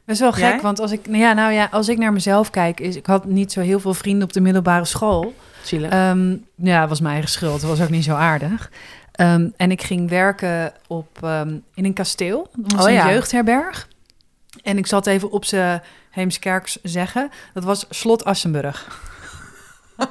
[0.06, 0.62] Dat is wel gek, Jij?
[0.62, 3.26] want als ik, nou ja, nou ja, als ik naar mezelf kijk, is ik had
[3.26, 5.34] niet zo heel veel vrienden op de middelbare school.
[5.64, 5.92] Zielig.
[5.92, 7.62] Ehm, ja, was mijn eigen schuld.
[7.62, 8.72] Was ook niet zo aardig.
[9.20, 12.48] Ehm, en ik ging werken op, ehm, in een kasteel.
[12.56, 13.10] Dat was Oh een ja.
[13.10, 13.88] jeugdherberg.
[14.64, 17.30] En ik zat even op zijn Heemskerks zeggen.
[17.54, 18.88] Dat was Slot Assenburg.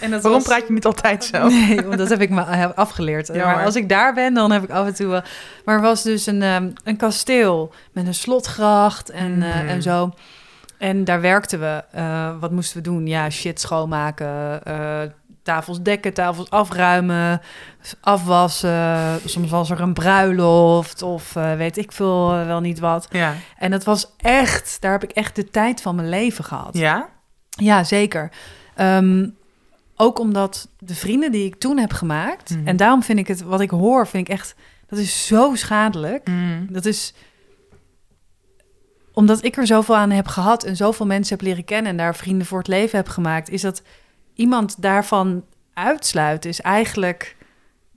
[0.00, 1.48] en dat Waarom was- praat je niet altijd zo?
[1.48, 3.26] Nee, want dat heb ik me heb afgeleerd.
[3.26, 5.06] Ja, maar als ik daar ben, dan heb ik af en toe...
[5.06, 5.22] wel-
[5.64, 9.68] maar er was dus een, ehm, een kasteel met een slotgracht en, eh, Mm.
[9.68, 10.10] en zo.
[10.78, 11.84] En daar werkten we.
[11.92, 13.06] Eh, wat moesten we doen?
[13.06, 15.00] Ja, shit schoonmaken, eh,
[15.50, 17.40] tafels dekken, tafels afruimen,
[18.00, 19.20] afwassen.
[19.24, 23.08] Soms was er een bruiloft of eh, weet ik veel eh, wel niet wat.
[23.10, 23.34] Ja.
[23.58, 26.76] En dat was echt, daar heb ik echt de tijd van mijn leven gehad.
[26.76, 27.08] Ja?
[27.48, 28.30] Ja, zeker.
[28.74, 29.28] Ehm,
[29.96, 32.50] ook omdat de vrienden die ik toen heb gemaakt...
[32.50, 32.66] Mhm.
[32.66, 34.54] en daarom vind ik het, wat ik hoor, vind ik echt...
[34.86, 36.28] dat is zo schadelijk.
[36.28, 36.66] Mm.
[36.70, 37.14] Dat is
[39.12, 40.64] omdat ik er zoveel aan heb gehad...
[40.64, 41.90] en zoveel mensen heb leren kennen...
[41.90, 43.50] en daar vrienden voor het leven heb gemaakt...
[43.50, 43.82] is dat
[44.40, 46.50] iemand daarvan uitsluiten...
[46.50, 47.36] is eigenlijk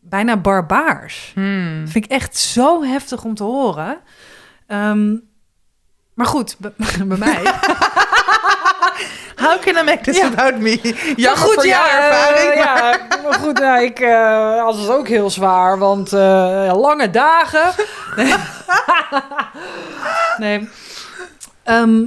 [0.01, 1.31] bijna barbaars.
[1.33, 1.81] Hmm.
[1.83, 3.97] Dat vind ik echt zo heftig om te horen.
[4.67, 5.15] Ehm,
[6.13, 7.41] maar goed, bij, mij...
[9.35, 10.25] How can I make this Ja.
[10.27, 10.79] about me?
[10.83, 12.55] Maar Jammer voor jouw eh, ervaring.
[12.55, 17.09] maar- ja, maar goed, nou, ik eh, had het ook heel zwaar, want eh, lange
[17.09, 17.71] dagen.
[18.15, 18.33] Nee.
[20.37, 20.69] nee.
[21.63, 22.05] Ehm,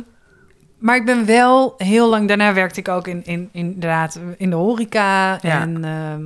[0.87, 2.29] maar ik ben wel heel lang...
[2.29, 5.39] Daarna werkte ik ook in, in, inderdaad in de horeca.
[5.43, 5.61] Ja.
[5.61, 6.23] En ehm,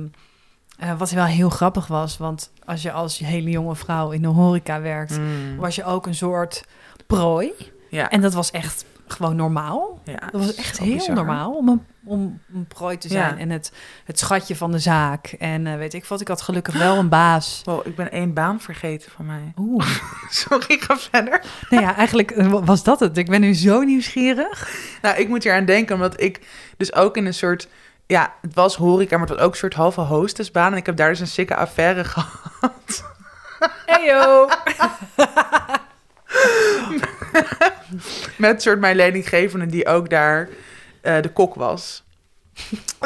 [0.89, 4.27] eh, wat wel heel grappig was, want als je als hele jonge vrouw in de
[4.27, 5.17] horeca werkt...
[5.17, 5.55] Mm.
[5.57, 6.65] was je ook een soort
[7.07, 7.51] prooi.
[7.89, 8.09] Ja.
[8.09, 9.99] En dat was echt gewoon normaal.
[10.03, 11.15] ja, Dat was echt heel bizar.
[11.15, 13.33] normaal om een, om een prooi te zijn.
[13.35, 13.37] Ja.
[13.41, 13.71] En het,
[14.05, 15.25] het schatje van de zaak.
[15.39, 17.61] En eh, weet ik wat, ik had gelukkig wel een baas.
[17.65, 19.53] Wow, ik ben één baan vergeten van mij.
[19.57, 19.87] Oeh.
[20.29, 21.41] Sorry, ga verder.
[21.69, 23.17] nou ja, eigenlijk eh, was dat het.
[23.17, 24.69] Ik ben nu zo nieuwsgierig.
[25.01, 26.47] Nou, ik moet hier aan denken, omdat ik
[26.77, 27.67] dus ook in een soort...
[28.07, 30.71] Ja, het was horeca, maar het was ook een soort halve hostessbaan.
[30.71, 33.03] En ik heb daar dus een sikke affaire gehad.
[33.85, 34.47] Heyo.
[38.37, 40.49] Met soort mijn leidinggevende die ook daar
[41.01, 42.03] eh, de kok was.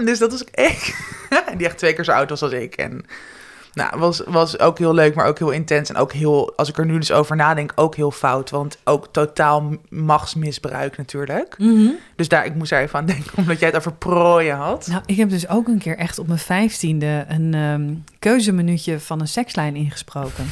[0.03, 0.95] Dus dat was ik.
[1.57, 2.75] Die echt twee keer zo oud was als ik.
[2.75, 3.05] En
[3.73, 5.89] nou, was, was ook heel leuk, maar ook heel intens.
[5.89, 8.49] En ook heel, als ik er nu dus over nadenk, ook heel fout.
[8.49, 11.55] Want ook totaal machtsmisbruik natuurlijk.
[11.57, 11.89] Mhm.
[12.15, 14.87] Dus daar, ik moest daar even aan denken, omdat jij het over prooien had.
[14.87, 17.25] Nou, ik heb dus ook een keer echt op mijn vijftiende...
[17.27, 20.45] een keuzeminuutje van een sekslijn ingesproken.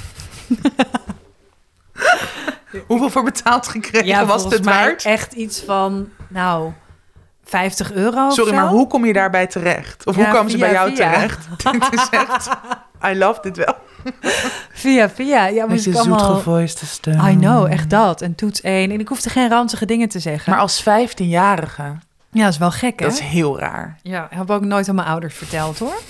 [2.88, 5.04] Hoeveel voor betaald gekregen was volgens het mij waard?
[5.06, 6.72] echt iets van, nou,
[7.44, 8.56] 50 euro of Sorry, zo.
[8.56, 10.06] maar hoe kom je daarbij terecht?
[10.06, 11.12] Of Ja, hoe komen ze bij jou via.
[11.12, 11.48] terecht?
[11.72, 12.50] Dit is echt...
[13.06, 13.76] I love dit wel.
[14.72, 15.46] Via, via.
[15.46, 16.20] Ja, moest ik allemaal...
[16.20, 17.26] zoetgevoiste stem.
[17.28, 18.22] I know, echt dat.
[18.22, 18.92] En toets 1.
[18.92, 20.52] En ik hoefde geen ranzige dingen te zeggen.
[20.52, 21.84] Maar als 15-jarige,
[22.32, 23.06] ja, dat is wel gek, hè?
[23.06, 24.00] dat is heel raar.
[24.04, 26.02] Ja, ik heb ook nooit aan mijn ouders verteld, hoor.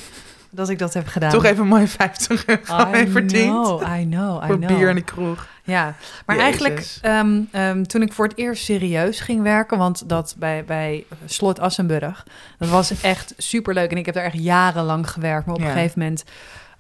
[0.50, 1.30] Dat ik dat heb gedaan.
[1.32, 3.52] Toch even een mooie 50 euro I mee verdiend.
[3.52, 4.68] know, I know, I Voor know.
[4.78, 5.48] bier in de kroeg.
[5.66, 5.96] Ja,
[6.26, 6.44] maar Jezus.
[6.52, 11.06] eigenlijk ehm, ehm, toen ik voor het eerst serieus ging werken, want dat bij, bij
[11.26, 12.26] Slot Assenburg,
[12.58, 13.92] dat was echt superleuk.
[13.92, 15.46] En ik heb daar echt jarenlang gewerkt.
[15.46, 15.68] Maar op Ja.
[15.68, 16.24] een gegeven moment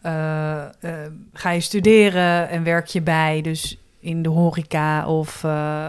[0.01, 5.87] eh, eh, ga je studeren en werk je bij, dus in de horeca of eh,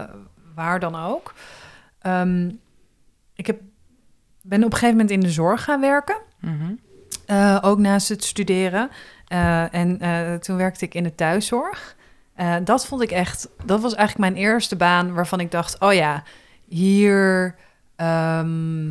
[0.55, 1.33] waar dan ook.
[2.01, 2.49] Ehm,
[3.35, 3.59] ik heb,
[4.41, 6.17] ben op een gegeven moment in de zorg gaan werken.
[6.39, 6.73] Mhm.
[7.61, 8.89] Ook naast het studeren.
[9.71, 9.99] En
[10.41, 11.94] toen werkte ik in de thuiszorg.
[12.35, 15.93] Eh, dat vond ik echt, dat was eigenlijk mijn eerste baan waarvan ik dacht, oh
[15.93, 16.23] ja,
[16.67, 17.55] hier,
[17.95, 18.89] ehm,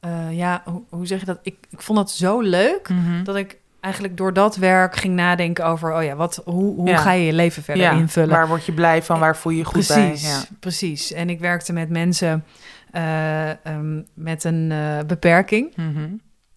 [0.00, 1.38] eh, ja, hoe, hoe zeg je dat?
[1.42, 3.24] Ik, ik vond dat zo leuk Mhm.
[3.24, 6.96] dat ik eigenlijk door dat werk ging nadenken over, oh ja, wat, hoe, hoe Ja.
[6.96, 8.28] ga je je leven verder ja, invullen?
[8.30, 9.18] Waar word je blij van?
[9.18, 10.30] Waar voel je je goed precies, bij?
[10.30, 10.42] Ja.
[10.60, 11.12] precies.
[11.12, 12.44] En ik werkte met mensen
[12.90, 14.72] eh, ehm, met een
[15.06, 16.08] beperking Mhm.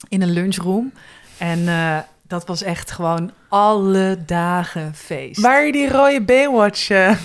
[0.09, 0.91] in een lunchroom.
[1.37, 1.65] En
[2.27, 5.41] dat was echt gewoon alle dagen feest.
[5.41, 7.17] Waar je die rode Baywatch eh,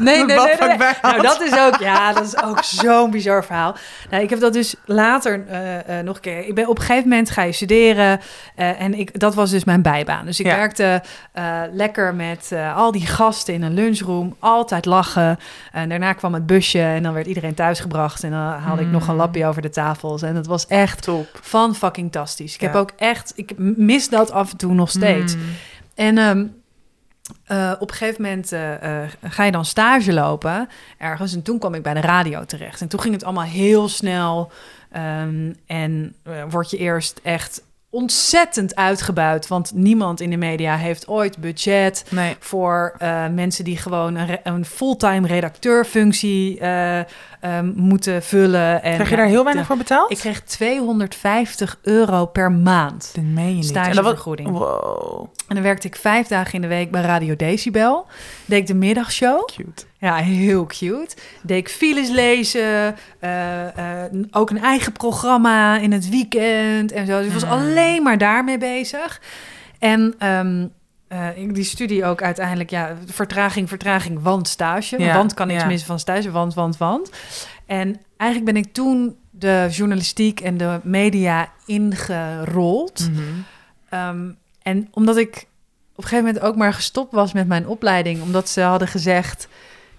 [0.00, 0.36] Nee, nee, nee.
[0.46, 0.76] nee, nee.
[0.76, 3.76] bij Nou, dat is ook, ja, dat is ook zo'n bizar verhaal.
[4.10, 6.46] Nou, ik heb dat dus later eh, eh, nog een keer.
[6.46, 8.20] Ik ben op een gegeven moment ga je studeren
[8.56, 10.24] eh, en ik, dat was dus mijn bijbaan.
[10.24, 10.56] Dus ik Ja.
[10.56, 11.02] werkte
[11.72, 15.38] lekker met al die gasten in een lunchroom, altijd lachen.
[15.72, 19.06] En daarna kwam het busje en dan werd iedereen thuisgebracht en dan haalde ik nog
[19.06, 19.20] een Mm.
[19.20, 20.22] lapje over de tafels.
[20.22, 21.38] En dat was echt top.
[21.42, 22.54] van fucking tastisch.
[22.54, 25.34] Ik heb ook echt, ik mis dat af en toe nog steeds.
[25.34, 25.42] Mm.
[25.94, 26.44] En ehm,
[27.44, 31.34] eh, op een gegeven moment eh, eh, ga je dan stage lopen ergens.
[31.34, 32.80] En toen kwam ik bij de radio terecht.
[32.80, 34.52] En toen ging het allemaal heel snel.
[34.90, 36.14] Ehm, en
[36.48, 39.48] word je eerst echt ontzettend uitgebuit.
[39.48, 42.36] Want niemand in de media heeft ooit budget Nee.
[42.38, 42.96] voor
[43.30, 46.60] mensen die gewoon een, een fulltime redacteurfunctie
[47.40, 48.82] ehm, moeten vullen.
[48.82, 50.10] En, Krijg je daar heel weinig voor betaald?
[50.10, 53.10] Ik kreeg 250 euro per maand.
[53.14, 53.72] Dat meen je niet.
[53.76, 54.50] En Stagevergoeding.
[54.50, 58.06] Wow, En dan werkte ik vijf dagen in de week bij Radio Decibel.
[58.44, 59.46] Deed ik de middagshow.
[59.46, 59.84] cute.
[59.98, 61.16] Ja, heel cute.
[61.42, 62.96] Deed ik files lezen.
[63.20, 67.16] eh, eh, ook een eigen programma in het weekend en zo.
[67.18, 69.20] Dus ik was alleen maar daarmee bezig.
[69.78, 70.66] En ehm,
[71.36, 74.98] ik- die studie ook uiteindelijk, ja, vertraging, vertraging, want stage.
[74.98, 75.66] Ja, want kan niks ja.
[75.68, 77.10] missen van stage, want, want, want.
[77.66, 83.08] En eigenlijk ben ik toen de journalistiek en de media ingerold.
[83.10, 83.20] Mhm.
[83.88, 84.30] Ehm,
[84.62, 85.46] en omdat ik
[85.92, 89.48] op een gegeven moment ook maar gestopt was met mijn opleiding, omdat ze hadden gezegd: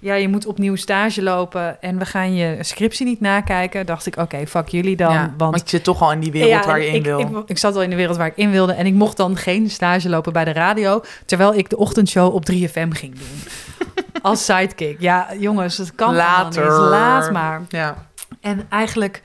[0.01, 4.17] ja, je moet opnieuw stage lopen en we gaan je scriptie niet nakijken, dacht ik:
[4.17, 5.13] oké, fuck jullie dan.
[5.13, 7.03] Ja, want want je zit toch al in die wereld Ja, waar je in ik,
[7.03, 7.19] wil.
[7.19, 9.37] Ik, ik zat al in de wereld waar ik in wilde en ik mocht dan
[9.37, 13.43] geen stage lopen bij de radio, terwijl ik de ochtendshow op 3FM ging doen.
[14.21, 14.99] Als sidekick.
[14.99, 16.63] Ja, jongens, dat kan Later.
[16.63, 16.71] niet.
[16.71, 17.61] Laat maar.
[17.69, 18.07] ja.
[18.41, 19.21] En eigenlijk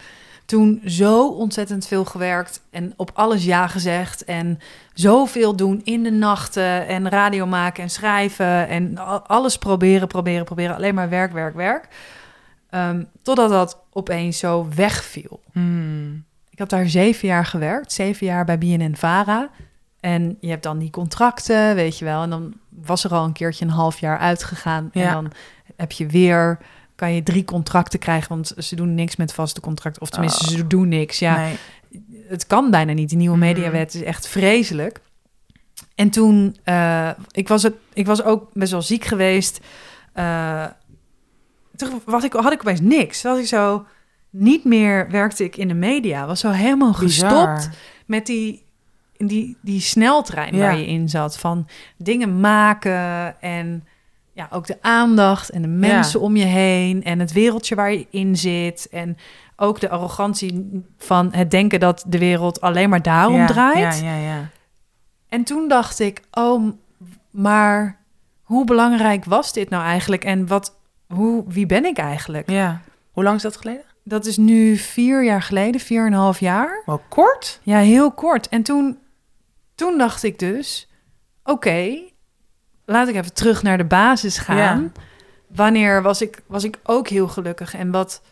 [0.46, 4.58] toen zo ontzettend veel gewerkt en op alles ja gezegd en
[4.94, 10.76] zoveel doen in de nachten en radio maken en schrijven en alles proberen, proberen, proberen.
[10.76, 11.88] Alleen maar werk, werk, werk.
[12.70, 15.40] Ehm, totdat dat opeens zo wegviel.
[15.52, 16.24] Hmm.
[16.50, 19.50] Ik heb daar zeven jaar gewerkt, zeven jaar bij BNN-Vara.
[20.00, 22.22] En je hebt dan die contracten, weet je wel.
[22.22, 24.90] En dan was er al een keertje een half jaar uitgegaan.
[24.92, 25.32] En dan
[25.76, 26.58] heb je weer,
[26.96, 28.28] kan je drie contracten krijgen.
[28.28, 30.02] Want ze doen niks met vaste contracten.
[30.02, 30.50] Of tenminste, Oh.
[30.56, 31.18] ze doen niks.
[31.18, 31.56] Ja, Nee.
[32.28, 33.08] het kan bijna niet.
[33.08, 33.46] Die nieuwe Mhm.
[33.46, 35.00] mediawet is echt vreselijk.
[35.94, 39.60] En toen, eh, ik, was het, ik was ook best wel ziek geweest.
[40.12, 40.64] Eh,
[41.76, 43.22] toen was ik, had ik opeens niks.
[43.22, 43.86] Was ik zo,
[44.30, 46.26] niet meer werkte ik in de media.
[46.26, 47.30] Was zo helemaal Bizar.
[47.30, 48.64] gestopt met die,
[49.16, 50.60] in die, die sneltrein Ja.
[50.60, 51.38] waar je in zat.
[51.38, 53.84] Van dingen maken en
[54.36, 57.02] ja, ook de aandacht en de mensen om je heen.
[57.04, 58.88] En het wereldje waar je in zit.
[58.90, 59.16] En
[59.56, 64.00] ook de arrogantie van het denken dat de wereld alleen maar daarom ja, draait.
[64.00, 64.48] Ja, ja, ja.
[65.28, 66.72] En toen dacht ik, oh,
[67.30, 68.00] maar
[68.42, 70.24] hoe belangrijk was dit nou eigenlijk?
[70.24, 72.50] En wat, hoe, wie ben ik eigenlijk?
[72.50, 72.80] ja.
[73.12, 73.84] Hoe lang is dat geleden?
[74.04, 76.82] Dat is nu vier jaar geleden, vier en een half jaar.
[76.86, 77.60] Wel kort.
[77.62, 78.48] Ja, heel kort.
[78.48, 78.98] En toen,
[79.74, 80.88] toen dacht ik dus,
[81.44, 81.98] oké,
[82.86, 84.92] laat ik even terug naar de basis gaan.
[85.46, 87.74] Wanneer was ik, was ik ook heel gelukkig?
[87.74, 88.22] En wat,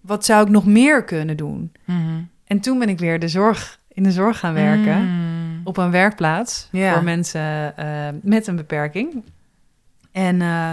[0.00, 1.72] wat zou ik nog meer kunnen doen?
[1.84, 2.20] Mhm.
[2.46, 5.02] En toen ben ik weer de zorg, in de zorg gaan werken.
[5.02, 5.60] Mm.
[5.64, 6.92] op een werkplaats Ja.
[6.92, 7.86] voor mensen eh,
[8.22, 9.22] met een beperking.
[10.12, 10.70] En eh,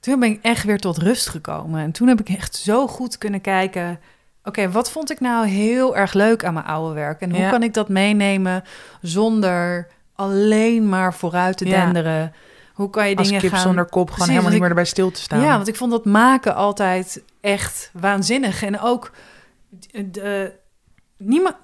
[0.00, 1.80] toen ben ik echt weer tot rust gekomen.
[1.82, 4.00] En toen heb ik echt zo goed kunnen kijken...
[4.44, 7.20] oké, wat vond ik nou heel erg leuk aan mijn oude werk?
[7.20, 7.50] En hoe Ja.
[7.50, 8.64] kan ik dat meenemen
[9.00, 12.30] zonder alleen maar vooruit te Ja.
[12.80, 13.60] Hoe kan je Als dingen kip gaan...
[13.60, 15.40] zonder kop gewoon Precies, helemaal niet ik- meer erbij stil te staan.
[15.40, 18.62] Ja, want ik vond dat maken altijd echt waanzinnig.
[18.62, 19.10] En ook,
[19.68, 20.52] de, de-
[21.16, 21.54] niemand,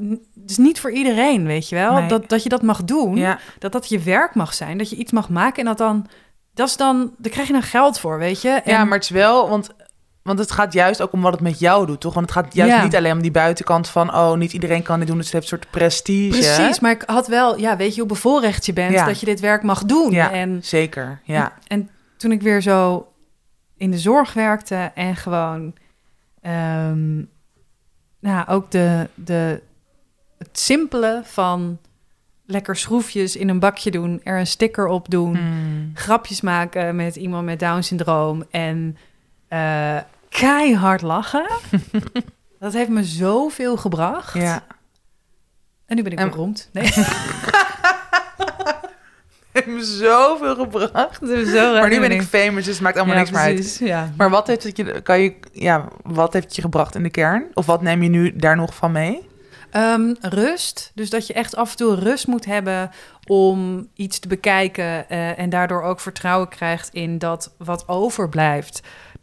[0.46, 2.08] is niet voor iedereen, weet je wel, Nee.
[2.08, 3.16] dat, dat je dat mag doen.
[3.16, 3.38] ja.
[3.58, 6.06] Dat dat je werk mag zijn, dat je iets mag maken en dat dan,
[6.54, 8.48] dat is dan, daar krijg je dan geld voor, weet je.
[8.48, 9.70] En, ja, maar het is wel, want,
[10.26, 12.14] want het gaat juist ook om wat het met jou doet, toch?
[12.14, 12.82] Want het gaat juist Ja.
[12.82, 15.50] niet alleen om die buitenkant van, oh, niet iedereen kan dit doen, dus het heeft
[15.52, 16.28] een soort prestige.
[16.38, 19.04] Precies, maar ik had wel, ja, weet je hoe bevoorrecht je bent Ja.
[19.06, 20.10] dat je dit werk mag doen.
[20.10, 20.32] Ja.
[20.32, 21.52] En Zeker, ja.
[21.66, 23.06] En toen ik weer zo
[23.76, 25.74] in de zorg werkte en gewoon,
[26.42, 27.16] ehm,
[28.20, 29.62] nou, ook de, de,
[30.38, 31.78] het simpele van
[32.46, 35.90] lekker schroefjes in een bakje doen, er een sticker op doen, Hmm.
[35.94, 38.96] grapjes maken met iemand met Down syndroom en
[39.48, 39.96] eh,
[40.40, 41.46] keihard lachen.
[42.60, 44.34] dat heeft me zoveel gebracht.
[44.34, 44.62] Ja.
[45.86, 46.68] En nu ben ik En- beroemd.
[46.72, 46.92] Nee,
[49.52, 51.20] Heeft me zoveel gebracht.
[51.20, 53.76] Maar nu ben ik famous, dus het maakt allemaal ja, niks meer uit.
[53.78, 54.10] Ja.
[54.16, 57.10] Maar wat heeft het je, kan je, ja, wat heeft het je gebracht in de
[57.10, 57.44] kern?
[57.54, 59.28] Of wat neem je nu daar nog van mee?
[59.70, 60.90] Ehm, rust.
[60.94, 62.90] Dus dat je echt af en toe rust moet hebben
[63.26, 65.08] om iets te bekijken.
[65.08, 68.80] eh, en daardoor ook vertrouwen krijgt in dat wat overblijft.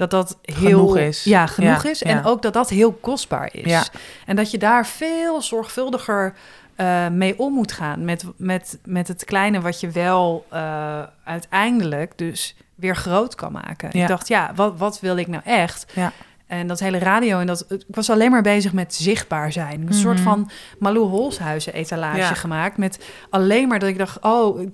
[0.10, 1.24] Dat dat heel Genoeg is.
[1.24, 2.00] Ja, genoeg Ja, is.
[2.00, 2.06] ja.
[2.06, 3.66] En ook dat dat heel kostbaar is.
[3.72, 3.84] Ja.
[4.26, 6.34] En dat je daar veel zorgvuldiger
[6.76, 8.06] eh, mee om moet gaan.
[8.06, 13.90] Met, met, met het kleine wat je wel eh, uiteindelijk dus weer groot kan maken.
[13.92, 14.02] Ja.
[14.02, 15.86] Ik dacht, ja, wat, wat wil ik nou echt?
[15.96, 16.12] Ja.
[16.60, 19.88] En dat hele radio en dat ik was alleen maar bezig met zichtbaar zijn.
[19.88, 20.24] Een soort Mhm.
[20.24, 22.34] van Malou Holshuizen etalage Ja.
[22.34, 24.68] gemaakt met alleen maar dat ik dacht, oh,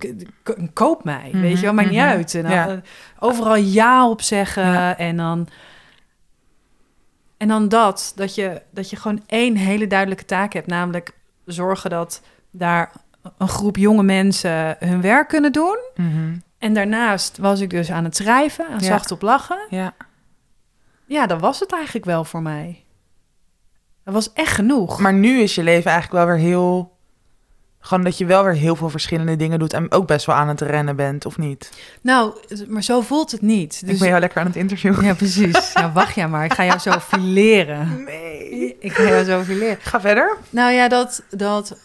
[0.72, 2.08] koop mij, weet je wel, maakt niet mhm.
[2.08, 2.34] uit.
[2.34, 2.68] En dan, Ja.
[2.68, 2.76] eh,
[3.18, 4.96] overal ja op zeggen Ja.
[4.98, 5.48] en dan
[7.36, 11.10] en dan dat dat je dat je gewoon één hele duidelijke taak hebt, namelijk
[11.44, 12.92] zorgen dat daar
[13.38, 15.78] een groep jonge mensen hun werk kunnen doen.
[15.94, 16.36] Mhm.
[16.58, 19.58] En daarnaast was ik dus aan het schrijven, aan zacht op lachen.
[19.70, 19.94] Ja.
[21.10, 22.84] Ja, dat was het eigenlijk wel voor mij.
[24.04, 25.00] Dat was echt genoeg.
[25.00, 26.98] Maar nu is je leven eigenlijk wel weer heel...
[27.80, 29.72] Gewoon dat je wel weer heel veel verschillende dingen doet...
[29.72, 31.70] en ook best wel aan het rennen bent, of niet?
[32.02, 32.34] nou,
[32.68, 33.78] maar zo voelt het niet.
[33.82, 35.04] ik Dus ben jou lekker aan het interviewen.
[35.04, 35.72] ja, precies.
[35.72, 36.44] Ja, wacht ja maar.
[36.44, 38.04] Ik ga jou zo fileren.
[38.04, 38.76] Nee.
[38.78, 39.78] Ik ga jou zo fileren.
[39.80, 40.36] Ga verder.
[40.50, 41.76] Nou ja, dat, dat,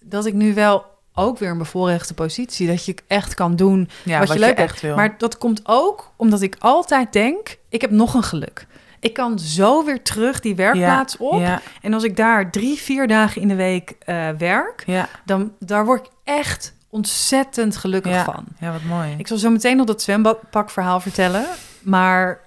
[0.00, 0.84] dat ik nu wel
[1.18, 2.66] ook weer een bevoorrechte positie...
[2.66, 4.96] dat je echt kan doen Ja, wat, je leuk echt wil.
[4.96, 7.56] Maar dat komt ook omdat ik altijd denk...
[7.68, 8.66] ik heb nog een geluk.
[9.00, 11.40] Ik kan zo weer terug die werkplaats op.
[11.40, 14.82] Ja, En als ik daar drie, vier dagen in de week eh, werk...
[14.86, 18.24] ja, dan daar word ik echt ontzettend gelukkig Ja.
[18.24, 18.44] van.
[18.60, 19.14] ja, wat mooi.
[19.18, 21.46] Ik zal zo meteen nog dat zwembadpakverhaal vertellen.
[21.82, 22.40] Maar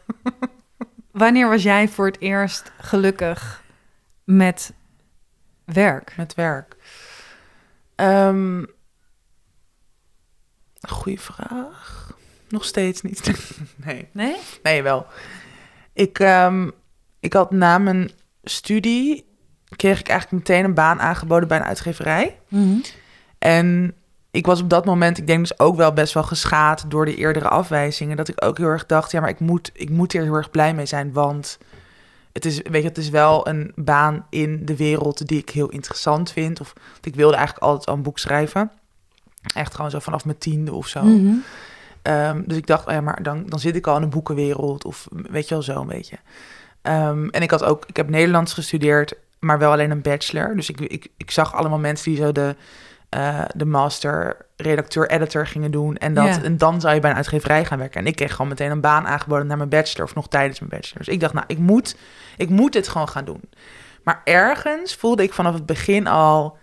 [1.11, 3.63] wanneer was jij voor het eerst gelukkig
[4.23, 4.73] met
[5.65, 6.13] werk?
[6.17, 6.75] Met werk.
[8.01, 8.63] Ehm
[10.89, 12.17] goeie vraag.
[12.49, 13.31] Nog steeds niet.
[13.85, 14.07] nee.
[14.11, 14.35] Nee?
[14.63, 15.05] Nee, wel.
[15.93, 16.69] Ik, ehm,
[17.19, 18.11] ik had na mijn
[18.43, 19.25] studie...
[19.75, 22.39] kreeg ik eigenlijk meteen een baan aangeboden bij een uitgeverij.
[23.37, 23.95] En
[24.31, 26.85] ik was op dat moment, ik denk dus ook wel best wel geschaad...
[26.87, 28.17] door de eerdere afwijzingen.
[28.17, 30.51] Dat ik ook heel erg dacht, ja, maar ik moet, ik moet hier heel erg
[30.51, 31.13] blij mee zijn.
[31.13, 31.57] Want
[32.33, 35.69] het is, weet je, het is wel een baan in de wereld die ik heel
[35.69, 36.59] interessant vind.
[36.59, 38.71] Of ik wilde eigenlijk altijd al een boek schrijven.
[39.55, 41.03] Echt gewoon zo vanaf mijn tiende of zo.
[41.03, 41.33] Mhm.
[42.01, 44.85] Ehm, dus ik dacht, oh ja, maar dan, dan zit ik al in de boekenwereld.
[44.85, 46.17] Of weet je wel, zo een beetje.
[46.81, 50.55] Ehm, en ik had ook, ik heb Nederlands gestudeerd, maar wel alleen een bachelor.
[50.55, 52.55] Dus ik, ik, ik zag allemaal mensen die zo de,
[53.11, 55.97] eh, de master, redacteur, editor gingen doen.
[55.97, 56.43] En, dat, Ja.
[56.43, 57.99] en dan zou je bij een uitgeverij gaan werken.
[57.99, 60.05] En ik kreeg gewoon meteen een baan aangeboden naar mijn bachelor.
[60.07, 60.97] Of nog tijdens mijn bachelor.
[61.05, 61.97] Dus ik dacht, nou, ik moet,
[62.37, 63.41] ik moet dit gewoon gaan doen.
[64.03, 66.57] Maar ergens voelde ik vanaf het begin al,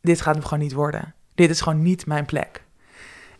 [0.00, 1.14] dit gaat hem gewoon niet worden.
[1.34, 2.62] Dit is gewoon niet mijn plek.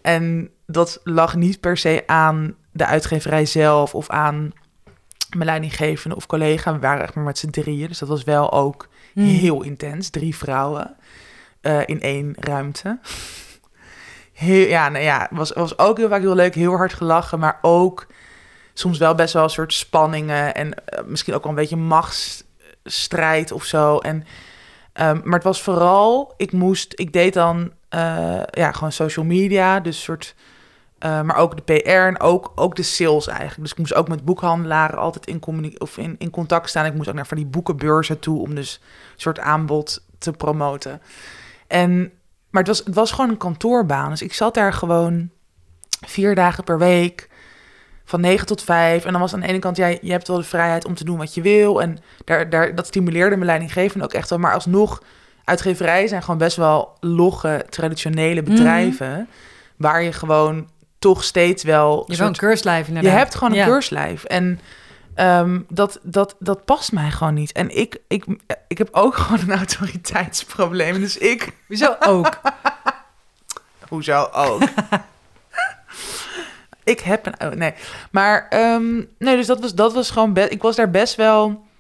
[0.03, 4.53] En dat lag niet per se aan de uitgeverij zelf of aan
[5.31, 6.73] mijn leidinggevende of collega.
[6.73, 9.27] We waren echt maar met z'n drieën, dus dat was wel ook Mhm.
[9.27, 10.11] heel intens.
[10.11, 10.97] Drie vrouwen
[11.63, 12.99] eh, in één ruimte.
[14.33, 17.59] Heel, ja, nou ja, was, was ook heel vaak heel leuk, heel hard gelachen, maar
[17.61, 18.07] ook
[18.75, 23.53] soms wel best wel een soort spanningen en eh, misschien ook wel een beetje machtsstrijd
[23.53, 23.99] of zo.
[23.99, 24.25] En,
[24.93, 29.81] ehm, maar het was vooral, ik moest, ik deed dan eh, ja, gewoon social media,
[29.81, 30.35] dus soort,
[30.99, 33.61] maar ook de PR en ook, ook de sales eigenlijk.
[33.61, 36.87] Dus ik moest ook met boekhandelaren altijd in, of in, in contact staan.
[36.87, 38.81] Ik moest ook naar van die boekenbeurzen toe om dus
[39.17, 41.01] soort aanbod te promoten.
[41.73, 42.13] En,
[42.51, 44.11] maar het was, het was gewoon een kantoorbaan.
[44.11, 45.31] Dus ik zat daar gewoon
[46.07, 47.29] vier dagen per week
[48.05, 49.05] van 9 tot 5.
[49.05, 51.05] En dan was aan de ene kant, jij, je hebt wel de vrijheid om te
[51.05, 51.83] doen wat je wil.
[51.83, 54.39] En daar, daar, dat stimuleerde mijn leidinggevende ook echt wel.
[54.39, 55.03] Maar alsnog,
[55.45, 59.29] uitgeverijen zijn gewoon best wel logge, traditionele bedrijven.
[59.77, 62.05] Waar je gewoon toch steeds wel...
[62.07, 63.65] Je een keurslijf je hebt gewoon een Ja.
[63.67, 64.25] keurslijf.
[64.25, 64.61] En
[65.15, 67.53] ehm, dat, dat, dat past mij gewoon niet.
[67.53, 68.25] En ik, ik,
[68.69, 71.01] ik heb ook gewoon een autoriteitsprobleem.
[71.01, 71.53] Dus ik...
[71.69, 72.41] Hoezo ook?
[73.89, 74.63] Hoezo ook?
[76.85, 77.35] ik heb een...
[77.47, 77.75] oh, nee.
[78.11, 80.37] Maar ehm, nee, dus dat was, dat was gewoon...
[80.37, 81.71] Ik was daar best wel...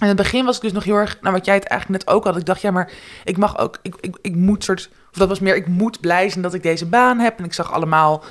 [0.00, 1.18] In het begin was ik dus nog heel erg...
[1.20, 2.36] Nou, wat jij het eigenlijk net ook had.
[2.36, 2.92] Ik dacht, ja, maar
[3.24, 3.78] ik mag ook...
[3.82, 4.90] Ik, ik, ik moet soort...
[5.10, 7.38] Of dat was meer, ik moet blij zijn dat ik deze baan heb.
[7.38, 8.24] En ik zag allemaal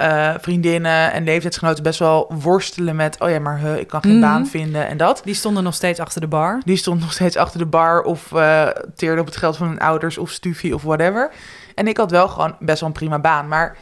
[0.00, 3.20] eh, vriendinnen en leeftijdsgenoten best wel worstelen met...
[3.20, 4.20] Oh ja, maar huh, ik kan geen Mhm.
[4.20, 5.20] baan vinden en dat.
[5.24, 6.60] Die stonden nog steeds achter de bar.
[6.64, 9.78] Die stond nog steeds achter de bar of eh teerde op het geld van hun
[9.78, 11.30] ouders of stufie of whatever.
[11.74, 13.48] En ik had wel gewoon best wel een prima baan.
[13.48, 13.76] Maar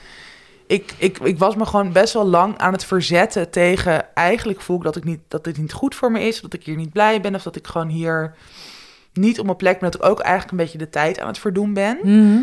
[0.67, 4.15] ik, ik, ik was me gewoon best wel lang aan het verzetten tegen...
[4.15, 6.41] Eigenlijk voel ik dat, ik niet, dat dit niet goed voor me is.
[6.41, 7.35] Dat ik hier niet blij ben.
[7.35, 8.35] Of dat ik gewoon hier
[9.13, 9.91] niet op mijn plek ben.
[9.91, 11.99] Dat ik ook eigenlijk een beetje de tijd aan het verdoen ben.
[12.03, 12.39] Mhm.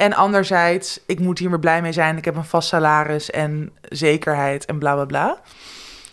[0.00, 2.16] En anderzijds, ik moet hier maar blij mee zijn.
[2.16, 5.40] Ik heb een vast salaris en zekerheid en bla bla bla.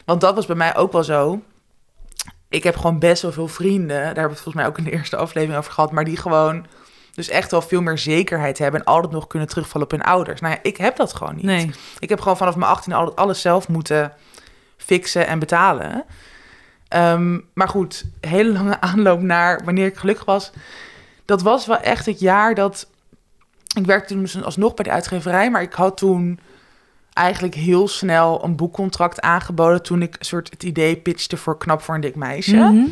[0.05, 1.41] Want dat was bij mij ook wel zo.
[2.49, 3.87] Ik heb gewoon best wel veel vrienden.
[3.97, 5.91] Daar hebben we het volgens mij ook in de eerste aflevering over gehad.
[5.91, 6.65] Maar die gewoon
[7.13, 8.79] dus echt wel veel meer zekerheid hebben.
[8.79, 10.41] En altijd nog kunnen terugvallen op hun ouders.
[10.41, 11.45] Nou ja, ik heb dat gewoon niet.
[11.45, 11.71] Nee.
[11.99, 14.13] Ik heb gewoon vanaf mijn 18 altijd alles zelf moeten
[14.77, 16.05] fixen en betalen.
[16.87, 20.51] Ehm, maar goed, hele lange aanloop naar wanneer ik gelukkig was.
[21.25, 22.87] Dat was wel echt het jaar dat...
[23.75, 26.39] Ik werkte toen dus alsnog bij de uitgeverij, maar ik had toen
[27.13, 29.83] eigenlijk heel snel een boekcontract aangeboden...
[29.83, 32.55] toen ik een soort het idee pitchte voor Knap voor een dik meisje.
[32.55, 32.87] Mhm.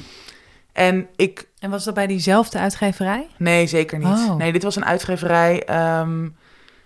[0.72, 1.48] En ik...
[1.60, 3.28] En was dat bij diezelfde uitgeverij?
[3.38, 4.08] Nee, zeker niet.
[4.08, 4.36] Oh.
[4.36, 6.22] Nee, dit was een uitgeverij ehm,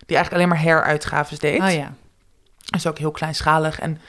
[0.05, 1.61] die eigenlijk alleen maar heruitgaves deed.
[1.61, 1.93] Oh ja.
[2.65, 3.79] Dat is ook heel kleinschalig.
[3.79, 4.01] En,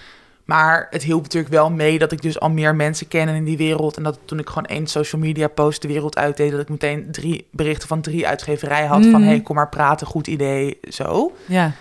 [0.51, 3.57] maar het hielp natuurlijk wel mee dat ik dus al meer mensen ken in die
[3.57, 3.97] wereld.
[3.97, 6.51] En dat toen ik gewoon één social media post de wereld uitdeed...
[6.51, 9.03] dat ik meteen drie berichten van drie uitgeverijen had.
[9.03, 9.23] Van, Mhm.
[9.29, 11.33] hey, kom maar praten, goed idee, zo.
[11.47, 11.73] Ja.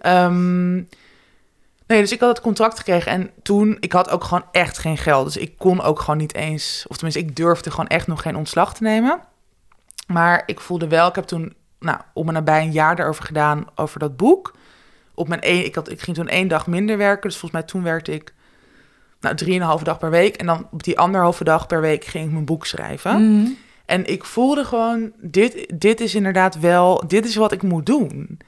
[0.00, 0.74] Ehm,
[1.86, 3.12] nee, dus ik had het contract gekregen.
[3.12, 5.24] En toen, ik had ook gewoon echt geen geld.
[5.24, 6.84] Dus ik kon ook gewoon niet eens...
[6.88, 9.20] Of tenminste, ik durfde gewoon echt nog geen ontslag te nemen.
[10.06, 11.08] Maar ik voelde wel...
[11.08, 13.64] Ik heb toen, nou, om en nabij een jaar erover gedaan...
[13.74, 14.54] over dat boek
[15.16, 17.28] op mijn één, ik, had, ik ging toen één dag minder werken.
[17.28, 18.34] Dus volgens mij toen werkte ik
[19.20, 20.36] nou, drieënhalve dag per week.
[20.36, 23.36] En dan op die anderhalve dag per week ging ik mijn boek schrijven.
[23.36, 23.50] Mhm.
[23.86, 28.38] En ik voelde gewoon, dit, dit is inderdaad wel, dit is wat ik moet doen.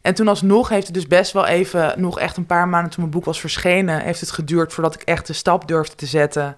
[0.00, 3.00] En toen alsnog heeft het dus best wel even, nog echt een paar maanden toen
[3.00, 6.56] mijn boek was verschenen, heeft het geduurd voordat ik echt de stap durfde te zetten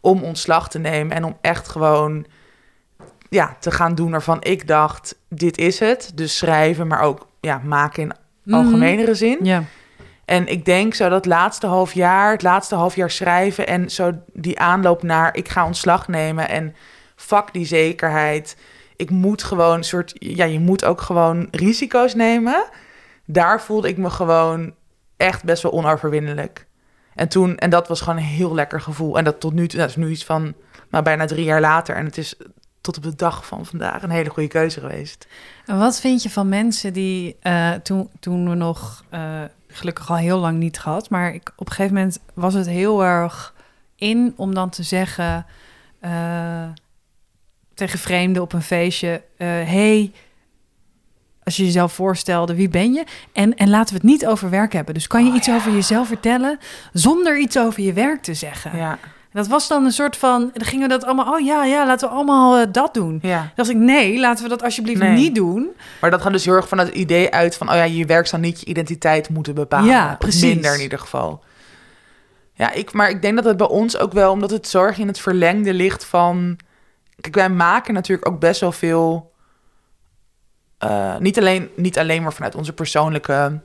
[0.00, 2.26] om ontslag te nemen en om echt gewoon
[3.28, 6.12] ja, te gaan doen waarvan ik dacht, dit is het.
[6.14, 8.12] Dus schrijven, maar ook ja, maken in.
[8.54, 9.38] Algemenere zin.
[9.42, 9.64] Ja.
[10.24, 14.12] En ik denk zo dat laatste half jaar, het laatste half jaar schrijven en zo
[14.32, 16.74] die aanloop naar ik ga ontslag nemen en
[17.16, 18.56] fuck die zekerheid.
[18.96, 22.64] Ik moet gewoon een soort, ja, je moet ook gewoon risico's nemen.
[23.24, 24.74] Daar voelde ik me gewoon
[25.16, 26.66] echt best wel onoverwinnelijk.
[27.14, 29.18] En toen, en dat was gewoon een heel lekker gevoel.
[29.18, 30.54] En dat tot nu toe, dat is nu iets van,
[30.90, 31.96] nou bijna drie jaar later.
[31.96, 32.36] En het is
[32.80, 35.26] tot op de dag van vandaag een hele goede keuze geweest.
[35.66, 40.16] En wat vind je van mensen die eh, toen, toen we nog eh, gelukkig al
[40.16, 43.54] heel lang niet gehad, maar ik, op een gegeven moment was het heel erg
[43.96, 45.46] in om dan te zeggen
[46.00, 46.68] eh,
[47.74, 50.12] tegen vreemden op een feestje: hey,
[51.42, 53.04] als je jezelf voorstelde, wie ben je?
[53.32, 54.94] En, en laten we het niet over werk hebben.
[54.94, 55.54] Dus kan je Oh, iets ja.
[55.54, 56.58] over jezelf vertellen
[56.92, 58.76] zonder iets over je werk te zeggen?
[58.76, 58.98] Ja,
[59.32, 62.08] Dat was dan een soort van, dan gingen we dat allemaal, oh ja, ja, laten
[62.08, 63.18] we allemaal eh, dat doen.
[63.22, 63.38] ja.
[63.38, 65.16] Dan dacht ik, nee, laten we dat alsjeblieft Nee.
[65.16, 65.68] niet doen.
[66.00, 67.68] Maar dat gaat dus heel erg van het idee uit van...
[67.68, 69.88] oh ja, je werk zal niet je identiteit moeten bepalen.
[69.88, 70.42] Ja, precies.
[70.54, 71.42] Minder in ieder geval.
[72.54, 74.32] Ja, ik, maar ik denk dat het bij ons ook wel...
[74.32, 76.58] omdat het zorg in het verlengde ligt van...
[77.20, 79.32] Kijk, wij maken natuurlijk ook best wel veel...
[80.78, 83.60] eh, niet, alleen, niet alleen maar vanuit onze persoonlijke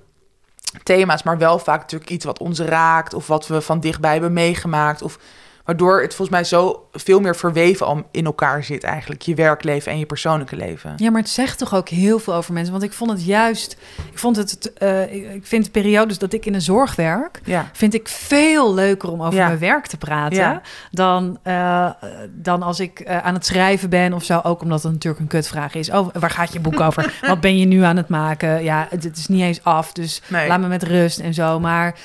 [0.83, 1.23] thema's...
[1.23, 3.13] maar wel vaak natuurlijk iets wat ons raakt...
[3.13, 5.01] of wat we van dichtbij hebben meegemaakt...
[5.01, 5.19] of
[5.65, 9.21] waardoor het volgens mij zo veel meer verweven al in elkaar zit eigenlijk.
[9.21, 10.93] Je werkleven en je persoonlijke leven.
[10.97, 12.71] Ja, maar het zegt toch ook heel veel over mensen.
[12.71, 13.77] Want ik vond het juist,
[14.11, 17.69] ik vond het, eh, ik- vind de periodes dat ik in de zorg werk, Ja,
[17.73, 19.47] vind ik veel leuker om over Ja.
[19.47, 20.61] mijn werk te praten Ja.
[20.91, 21.89] dan, eh,
[22.31, 24.39] dan als ik eh, aan het schrijven ben of zo.
[24.43, 25.89] Ook omdat het natuurlijk een kutvraag is.
[25.91, 27.13] Oh, waar gaat je boek over?
[27.27, 28.63] Wat ben je nu aan het maken?
[28.63, 30.47] Ja, het, het is niet eens af, dus nee.
[30.47, 31.59] laat me met rust en zo.
[31.59, 31.95] Maar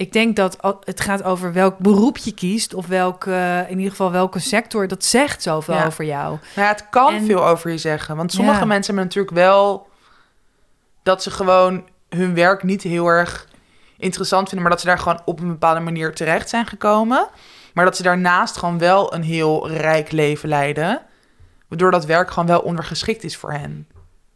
[0.00, 4.10] ik denk dat het gaat over welk beroep je kiest of welke, in ieder geval
[4.10, 4.88] welke sector.
[4.88, 5.86] Dat zegt zoveel Ja.
[5.86, 6.38] over jou.
[6.54, 8.16] Ja, het kan En- veel over je zeggen.
[8.16, 8.64] Want sommige Ja.
[8.64, 9.88] mensen hebben natuurlijk wel
[11.02, 13.46] dat ze gewoon hun werk niet heel erg
[13.98, 17.28] interessant vinden, maar dat ze daar gewoon op een bepaalde manier terecht zijn gekomen.
[17.74, 21.00] Maar dat ze daarnaast gewoon wel een heel rijk leven leiden.
[21.68, 23.88] Waardoor dat werk gewoon wel ondergeschikt is voor hen.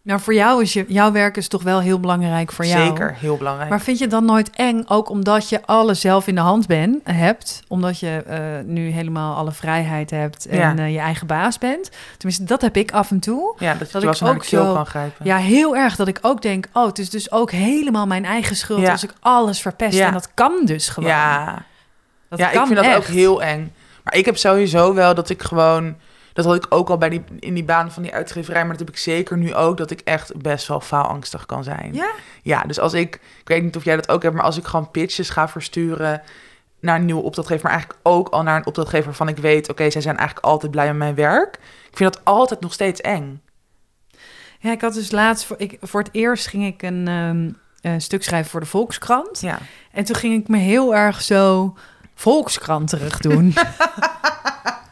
[0.04, 2.86] Nou, voor jou is je, jouw werk is toch wel heel belangrijk voor jou.
[2.86, 3.70] Zeker, heel belangrijk.
[3.70, 6.66] Maar vind je het dan nooit eng, ook omdat je alles zelf in de hand
[6.66, 10.76] ben, hebt, omdat je eh, nu helemaal alle vrijheid hebt en Ja.
[10.76, 11.90] eh, je eigen baas bent?
[12.16, 13.54] Tenminste, dat heb ik af en toe.
[13.58, 15.24] ja, dat, dat je ik ook zo- kan grijpen.
[15.26, 18.56] Ja, heel erg dat ik ook denk, oh, het is dus ook helemaal mijn eigen
[18.56, 18.90] schuld Ja.
[18.90, 19.96] als ik alles verpest.
[19.96, 20.06] Ja.
[20.06, 21.08] En dat kan dus gewoon.
[21.10, 21.64] ja.
[22.28, 23.72] dat ja, ik vind dat ook heel eng.
[24.04, 25.96] Maar ik heb sowieso wel dat ik gewoon...
[26.34, 28.60] Dat had ik ook al bij die, in die baan van die uitgeverij.
[28.60, 29.76] Maar dat heb ik zeker nu ook.
[29.76, 31.94] Dat ik echt best wel faalangstig kan zijn.
[31.94, 32.10] Ja?
[32.42, 33.14] Ja, dus als ik...
[33.14, 34.34] Ik weet niet of jij dat ook hebt.
[34.34, 36.22] Maar als ik gewoon pitches ga versturen
[36.80, 37.62] naar een nieuwe opdrachtgever.
[37.62, 39.70] Maar eigenlijk ook al naar een opdrachtgever waarvan ik weet...
[39.70, 41.54] Oké, zij zijn eigenlijk altijd blij met mijn werk.
[41.90, 43.42] Ik vind dat altijd nog steeds eng.
[44.58, 45.44] Ja, ik had dus laatst...
[45.44, 47.48] Voor, ik, voor het eerst ging ik een ehm,
[47.92, 49.40] een stuk schrijven voor de Volkskrant.
[49.40, 49.58] Ja.
[49.92, 51.74] En toen ging ik me heel erg zo
[52.14, 53.54] Volkskrant terug doen.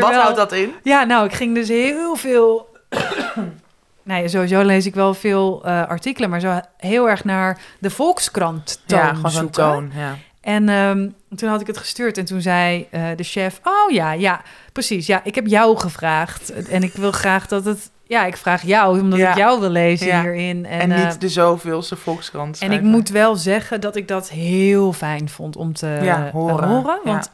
[0.00, 0.72] Wat houdt dat in?
[0.82, 2.68] Ja, nou, ik ging dus heel veel...
[4.04, 8.80] ja, sowieso lees ik wel veel eh, artikelen, maar zo heel erg naar de Volkskrant
[8.86, 9.52] toon Ja, gewoon zoeken.
[9.62, 9.92] toon.
[9.96, 10.16] Ja.
[10.40, 13.60] En ehm, toen had ik het gestuurd en toen zei eh, de chef...
[13.64, 14.40] Oh ja, ja,
[14.72, 15.06] precies.
[15.06, 16.52] Ja, ik heb jou gevraagd.
[16.68, 17.90] En ik wil graag dat het...
[18.06, 19.30] Ja, ik vraag jou, omdat Ja.
[19.30, 20.20] ik jou wil lezen Ja.
[20.20, 20.66] hierin.
[20.66, 24.28] En, En, eh, niet de zoveelste Volkskrant en ik moet wel zeggen dat ik dat
[24.28, 26.68] heel fijn vond om te Ja, eh, horen.
[26.68, 26.98] horen.
[27.04, 27.30] Want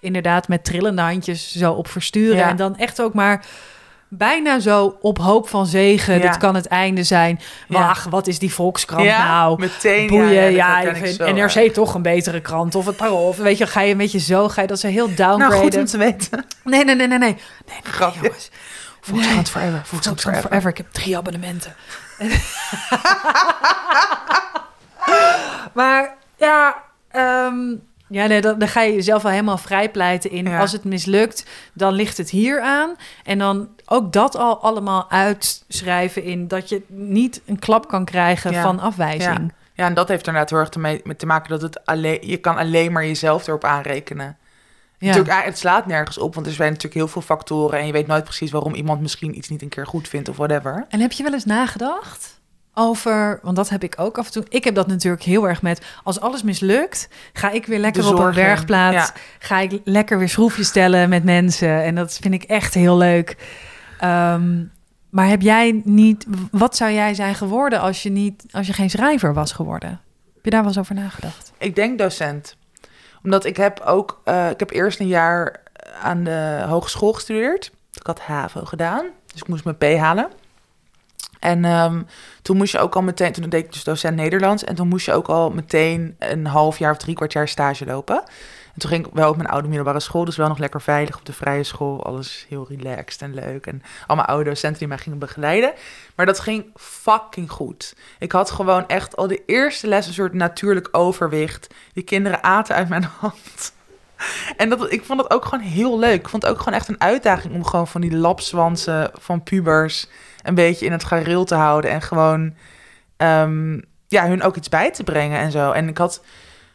[0.00, 2.36] inderdaad, met trillende handjes zo op versturen.
[2.36, 2.48] Ja.
[2.48, 3.44] En dan echt ook maar
[4.08, 6.14] bijna zo op hoop van zegen.
[6.14, 6.20] Ja.
[6.20, 7.40] Dit kan het einde zijn.
[7.68, 7.78] Ja.
[7.78, 9.60] Wacht, wat is die Volkskrant ja, nou?
[9.60, 10.06] meteen.
[10.06, 12.74] Boeien, ja, ja, ik en zo NRC toch een betere krant.
[12.74, 13.28] Of het parool.
[13.28, 15.48] Of weet je, ga je een beetje zo, ga je dat zo heel downgraden.
[15.48, 16.44] Nou, goed om te weten.
[16.64, 17.36] Nee, nee, nee, nee, nee.
[17.82, 18.20] Grapje.
[18.22, 18.50] Jongens,
[19.00, 19.80] Volkskrant forever.
[19.84, 20.42] Volkskrant forever.
[20.48, 20.70] forever.
[20.70, 21.74] Ik heb drie abonnementen.
[25.74, 27.74] maar ja, ehm,
[28.08, 30.44] ja nee, dan, dan ga je jezelf wel helemaal vrijpleiten in.
[30.46, 30.58] Ja.
[30.60, 32.94] Als het mislukt, dan ligt het hier aan.
[33.24, 38.52] En dan ook dat al allemaal uitschrijven in dat je niet een klap kan krijgen
[38.52, 38.62] Ja.
[38.62, 39.52] van afwijzing.
[39.74, 41.84] Ja, en dat heeft er inderdaad heel erg te, mee- met te maken dat het
[41.84, 44.36] alleen, je kan alleen maar jezelf erop aanrekenen.
[44.98, 45.06] Ja.
[45.06, 47.92] Natuurlijk, ah, het slaat nergens op, want er zijn natuurlijk heel veel factoren en je
[47.92, 50.86] weet nooit precies waarom iemand misschien iets niet een keer goed vindt of whatever.
[50.88, 52.35] En heb je wel eens nagedacht
[52.78, 54.44] over, want dat heb ik ook af en toe.
[54.48, 58.18] Ik heb dat natuurlijk heel erg met als alles mislukt, ga ik weer lekker op
[58.18, 58.32] een
[58.94, 59.10] Ja.
[59.38, 63.36] ga ik lekker weer schroefjes stellen met mensen en dat vind ik echt heel leuk.
[64.00, 64.64] Ehm,
[65.10, 68.90] maar heb jij niet, wat zou jij zijn geworden als je niet, als je geen
[68.90, 70.00] schrijver was geworden?
[70.34, 71.52] Heb je daar wel eens over nagedacht?
[71.58, 72.56] Ik denk docent.
[73.22, 75.60] Omdat ik heb ook, eh, ik heb eerst een jaar
[76.02, 77.72] aan de hogeschool gestudeerd.
[77.92, 80.28] Ik had HAVO gedaan, dus ik moest mijn P halen.
[81.46, 82.02] En ehm,
[82.42, 84.64] toen moest je ook al meteen, toen deed ik dus docent Nederlands.
[84.64, 87.84] En toen moest je ook al meteen een half jaar of drie kwart jaar stage
[87.84, 88.16] lopen.
[88.74, 91.16] En toen ging ik wel op mijn oude middelbare school, dus wel nog lekker veilig
[91.16, 92.04] op de vrije school.
[92.04, 93.66] Alles heel relaxed en leuk.
[93.66, 95.72] En allemaal oude docenten die mij gingen begeleiden.
[96.14, 97.96] Maar dat ging fucking goed.
[98.18, 101.74] Ik had gewoon echt al de eerste les een soort natuurlijk overwicht.
[101.92, 103.74] Die kinderen aten uit mijn hand.
[104.56, 106.20] En dat, ik vond het ook gewoon heel leuk.
[106.20, 110.08] Ik vond het ook gewoon echt een uitdaging om gewoon van die lapswansen van pubers
[110.42, 111.90] een beetje in het gareel te houden.
[111.90, 112.54] En gewoon
[113.16, 115.72] ehm, ja, hun ook iets bij te brengen en zo.
[115.72, 116.22] En ik had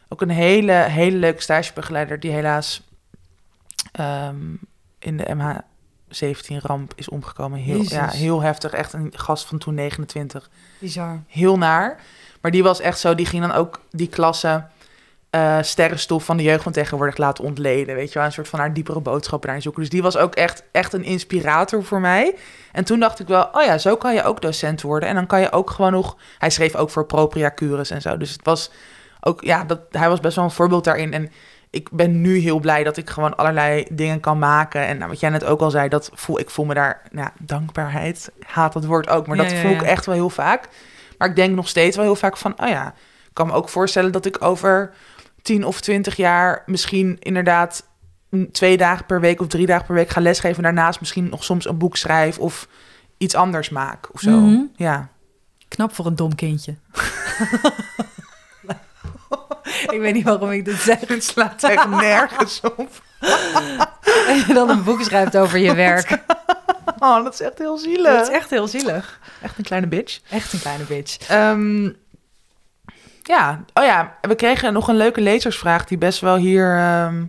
[0.08, 2.82] ook een hele, hele leuke stagebegeleider die helaas
[3.92, 4.36] ehm,
[4.98, 7.58] in de MH17-ramp is omgekomen.
[7.58, 7.92] Heel, Jezus.
[7.92, 8.72] ja, heel heftig.
[8.72, 11.22] Echt een gast van toen 29 Bizar.
[11.26, 12.00] heel naar.
[12.40, 14.64] Maar die was echt zo, die ging dan ook die klasse
[15.32, 17.94] eh sterrenstof van de jeugd van tegenwoordig laten ontleden.
[17.94, 19.82] Weet je wel, een soort van haar diepere boodschappen daarin zoeken.
[19.82, 22.34] Dus die was ook echt, echt een inspirator voor mij.
[22.72, 25.08] En toen dacht ik wel, oh ja, zo kan je ook docent worden.
[25.08, 26.16] En dan kan je ook gewoon nog...
[26.38, 28.16] Hij schreef ook voor Propria Cures en zo.
[28.16, 28.70] Dus het was
[29.20, 31.12] ook, ja, dat, hij was best wel een voorbeeld daarin.
[31.12, 31.30] En
[31.70, 34.86] ik ben nu heel blij dat ik gewoon allerlei dingen kan maken.
[34.86, 37.26] En nou, wat jij net ook al zei, dat voel, ik voel me daar, nou,
[37.26, 39.26] ja, dankbaarheid, haat dat woord ook.
[39.26, 40.68] Maar Ja, dat ja, voel ik echt wel heel vaak.
[41.18, 42.94] Maar ik denk nog steeds wel heel vaak van, oh ja,
[43.32, 44.92] ik kan me ook voorstellen dat ik over
[45.42, 47.86] tien of twintig jaar misschien inderdaad
[48.52, 50.56] twee dagen per week of drie dagen per week ga lesgeven.
[50.56, 52.68] En daarnaast misschien nog soms een boek schrijf of
[53.18, 54.30] iets anders maak of zo.
[54.30, 54.62] Mhm.
[54.76, 55.08] Ja.
[55.68, 56.76] Knap voor een dom kindje.
[59.90, 61.00] ik weet niet waarom ik dit zeg.
[61.08, 63.02] Het slaat echt nergens op.
[64.26, 66.22] En je dan een boek schrijft over je werk.
[66.98, 68.12] Oh, dat is echt heel zielig.
[68.12, 69.20] Dat is echt heel zielig.
[69.42, 70.20] echt een kleine bitch.
[70.30, 71.28] Echt een kleine bitch.
[71.28, 71.90] Ehm,
[73.22, 76.76] ja, oh ja, we kregen nog een leuke lezersvraag die best wel hier...
[76.76, 77.24] ehm,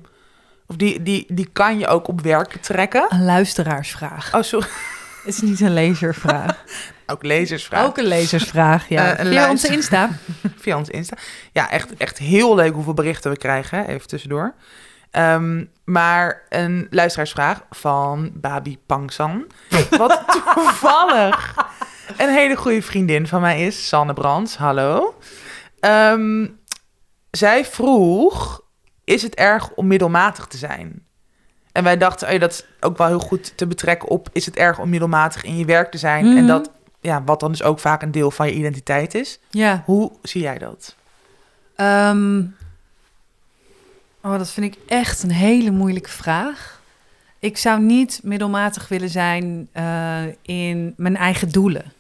[0.67, 3.05] of die, die, die kan je ook op werk trekken.
[3.09, 4.33] Een luisteraarsvraag.
[4.35, 4.67] Oh, sorry.
[5.23, 6.63] Het is niet een lezervraag.
[7.07, 7.85] Ook lezersvraag.
[7.85, 9.19] Ook een lezersvraag, ja.
[9.19, 10.09] Een Via onze Insta.
[10.61, 11.17] Via ons Insta.
[11.51, 13.77] Ja, echt, echt heel leuk hoeveel berichten we krijgen.
[13.77, 14.53] hè, Even tussendoor.
[15.11, 19.45] Ehm, maar een luisteraarsvraag van Babi Pangsan.
[19.89, 20.23] Wat
[20.53, 21.55] toevallig
[22.17, 23.87] een hele goede vriendin van mij is.
[23.87, 25.15] Sanne Brands, hallo.
[25.83, 26.47] Ehm,
[27.31, 28.61] zij vroeg,
[29.03, 31.05] is het erg om middelmatig te zijn?
[31.71, 34.29] En wij dachten, oh ja, dat is ook wel heel goed te betrekken op...
[34.31, 36.25] is het erg om middelmatig in je werk te zijn?
[36.25, 36.45] En Mhm.
[36.47, 36.71] dat,
[37.01, 39.39] ja, wat dan dus ook vaak een deel van je identiteit is.
[39.49, 39.83] Ja.
[39.85, 40.95] Hoe zie jij dat?
[41.75, 42.39] Ehm,
[44.21, 46.81] oh, dat vind ik echt een hele moeilijke vraag.
[47.39, 51.93] Ik zou niet middelmatig willen zijn eh, in mijn eigen doelen.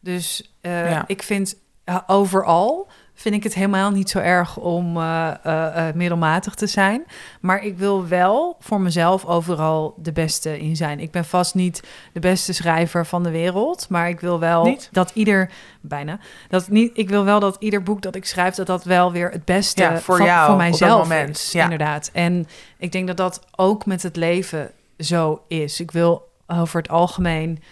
[0.00, 1.04] Dus eh, Ja.
[1.06, 2.88] ik vind eh, overal
[3.18, 7.04] vind ik het helemaal niet zo erg om eh, eh, eh, middelmatig te zijn.
[7.40, 11.00] Maar ik wil wel voor mezelf overal de beste in zijn.
[11.00, 14.88] Ik ben vast niet de beste schrijver van de wereld, maar ik wil wel Niet?
[14.92, 15.50] dat ieder
[15.80, 16.90] bijna dat niet.
[16.94, 19.82] Ik wil wel dat ieder boek dat ik schrijf dat dat wel weer het beste
[19.82, 21.36] Ja, voor van, jou voor op dat mijzelf moment.
[21.36, 21.52] is.
[21.52, 21.62] Ja.
[21.62, 22.10] Inderdaad.
[22.12, 25.80] En ik denk dat dat ook met het leven zo is.
[25.80, 27.62] Ik wil over het algemeen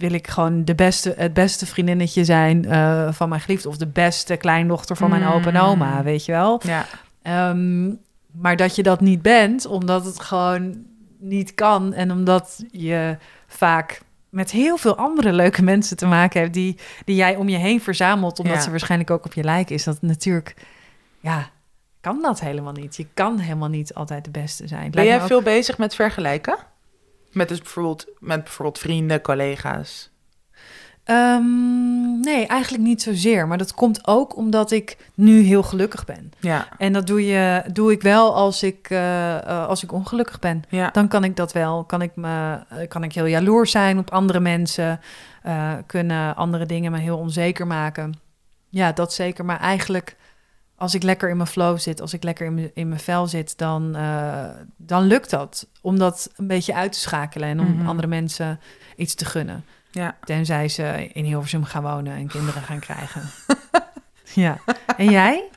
[0.00, 3.86] wil ik gewoon de beste, het beste vriendinnetje zijn eh, van mijn geliefde of de
[3.86, 5.28] beste kleindochter van mijn Mm.
[5.28, 6.60] opa en oma, weet je wel.
[6.64, 6.86] Ja,
[7.22, 7.88] Ehm,
[8.32, 10.84] maar dat je dat niet bent, omdat het gewoon
[11.18, 16.54] niet kan en omdat je vaak met heel veel andere leuke mensen te maken hebt
[16.54, 18.60] die, die jij om je heen verzamelt, omdat Ja.
[18.62, 20.54] ze waarschijnlijk ook op je lijken, is dat natuurlijk,
[21.20, 21.48] ja,
[22.00, 22.96] kan dat helemaal niet.
[22.96, 24.90] Je kan helemaal niet altijd de beste zijn.
[24.90, 26.56] Ben jij ook- veel bezig met vergelijken?
[27.32, 30.10] Met, dus bijvoorbeeld, met bijvoorbeeld vrienden, collega's?
[31.04, 33.48] Ehm, nee, eigenlijk niet zozeer.
[33.48, 36.32] Maar dat komt ook omdat ik nu heel gelukkig ben.
[36.40, 40.38] Ja, En dat doe, je, doe ik wel als ik, eh, eh, als ik ongelukkig
[40.38, 40.62] ben.
[40.68, 40.90] ja.
[40.90, 41.84] Dan kan ik dat wel.
[41.84, 45.00] Kan ik, me, eh, kan ik heel jaloers zijn op andere mensen.
[45.86, 48.20] Kunnen andere dingen me heel onzeker maken.
[48.68, 49.44] Ja, dat zeker.
[49.44, 50.16] Maar eigenlijk,
[50.80, 53.26] als ik lekker in mijn flow zit, als ik lekker in mijn, in mijn vel
[53.26, 55.68] zit, dan, eh, dan lukt dat.
[55.80, 57.86] Om dat een beetje uit te schakelen en om Mhm.
[57.86, 58.60] andere mensen
[58.96, 59.64] iets te gunnen.
[59.90, 60.16] ja.
[60.24, 63.22] Tenzij ze in Hilversum gaan wonen en kinderen gaan krijgen.
[64.44, 64.58] ja.
[64.96, 65.48] En jij?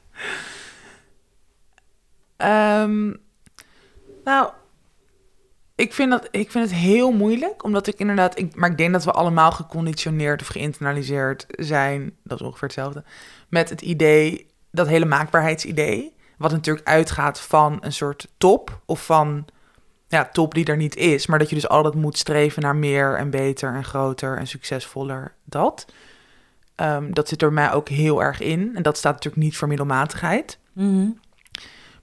[2.37, 3.13] Ehm,
[4.23, 4.49] nou,
[5.75, 8.39] ik vind, dat, ik vind het heel moeilijk, omdat ik inderdaad...
[8.39, 12.15] Ik, maar ik denk dat we allemaal geconditioneerd of geïnternaliseerd zijn.
[12.23, 13.03] Dat is ongeveer hetzelfde.
[13.49, 16.15] Met het idee, dat hele maakbaarheidsidee...
[16.37, 19.45] wat natuurlijk uitgaat van een soort top of van...
[20.07, 23.15] Ja, top die er niet is, maar dat je dus altijd moet streven naar meer
[23.15, 25.33] en beter en groter en succesvoller.
[25.43, 25.85] Dat.
[26.75, 28.75] Ehm, dat zit er mij ook heel erg in.
[28.75, 30.59] En dat staat natuurlijk niet voor middelmatigheid.
[30.73, 31.09] Mhm.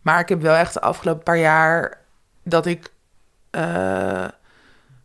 [0.01, 2.01] Maar ik heb wel echt de afgelopen paar jaar
[2.43, 2.93] dat ik
[3.51, 4.29] eh,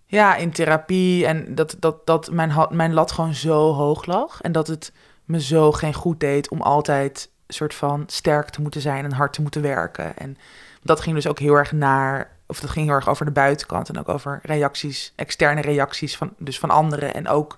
[0.06, 4.42] ja, in therapie en dat, dat, dat mijn, mijn lat gewoon zo hoog lag.
[4.42, 4.94] En dat het
[5.26, 9.34] me zo geen goed deed om altijd soort van sterk te moeten zijn en hard
[9.34, 10.18] te moeten werken.
[10.18, 10.38] En
[10.82, 13.90] dat ging dus ook heel erg naar, of dat ging heel erg over de buitenkant
[13.90, 17.14] en ook over reacties, externe reacties van, dus van anderen.
[17.14, 17.58] En ook,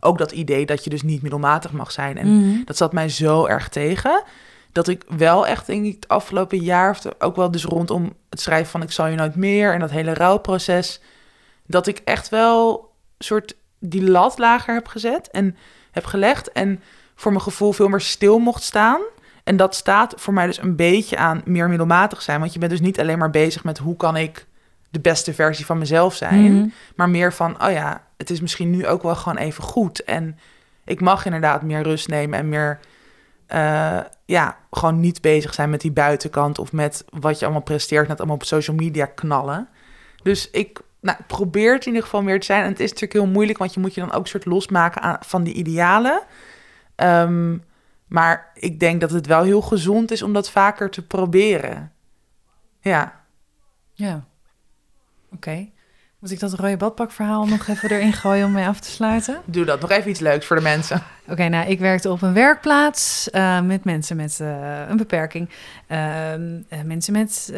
[0.00, 2.18] ook dat idee dat je dus niet middelmatig mag zijn.
[2.18, 2.64] En Mhm.
[2.64, 4.22] dat zat mij zo erg tegen.
[4.72, 8.40] Dat ik wel echt, denk ik, het afgelopen jaar, of ook wel dus rondom het
[8.40, 11.00] schrijven van Ik zal je nooit meer en dat hele rouwproces,
[11.66, 15.56] dat ik echt wel soort die lat lager heb gezet en
[15.90, 16.52] heb gelegd.
[16.52, 16.82] En
[17.14, 19.00] voor mijn gevoel veel meer stil mocht staan.
[19.48, 22.40] En dat staat voor mij dus een beetje aan meer middelmatig zijn.
[22.40, 24.46] Want je bent dus niet alleen maar bezig met hoe kan ik
[24.90, 26.54] de beste versie van mezelf zijn.
[26.54, 26.68] Mhm.
[26.96, 30.04] Maar meer van, oh ja, het is misschien nu ook wel gewoon even goed.
[30.04, 30.38] En
[30.84, 32.78] ik mag inderdaad meer rust nemen en meer,
[33.46, 38.08] eh, ja, gewoon niet bezig zijn met die buitenkant of met wat je allemaal presteert,
[38.08, 39.68] net allemaal op social media knallen.
[40.22, 42.62] Dus ik nou, probeer het in ieder geval meer te zijn.
[42.62, 45.18] En het is natuurlijk heel moeilijk, want je moet je dan ook soort losmaken aan,
[45.20, 46.22] van die idealen.
[46.94, 47.56] Ehm,
[48.08, 51.92] maar ik denk dat het wel heel gezond is om dat vaker te proberen.
[52.80, 53.20] Ja.
[53.92, 54.24] Ja.
[55.32, 55.68] Oké.
[56.18, 59.40] Moet ik dat rode badpakverhaal nog even erin gooien om mee af te sluiten?
[59.44, 59.80] Doe dat.
[59.80, 61.02] Nog even iets leuks voor de mensen.
[61.28, 65.50] Oké, nou, ik werkte op een werkplaats eh, met mensen met eh, een beperking.
[65.86, 67.50] Ehm, eh, mensen met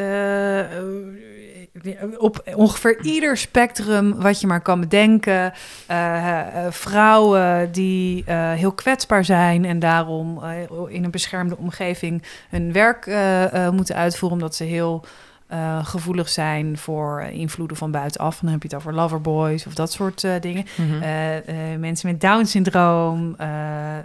[2.19, 5.53] op ongeveer ieder spectrum wat je maar kan bedenken.
[5.87, 10.51] Eh, eh, vrouwen die eh, heel kwetsbaar zijn en daarom eh,
[10.89, 15.05] in een beschermde omgeving hun werk eh, eh, moeten uitvoeren, omdat ze heel
[15.47, 18.39] eh, gevoelig zijn voor invloeden van buitenaf.
[18.41, 20.65] Dan heb je het over loverboys of dat soort eh, dingen.
[20.77, 21.03] Mhm.
[21.03, 21.37] Eh,
[21.73, 23.49] eh, mensen met Down-syndroom, eh,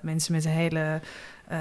[0.01, 0.99] mensen met een hele
[1.47, 1.57] eh,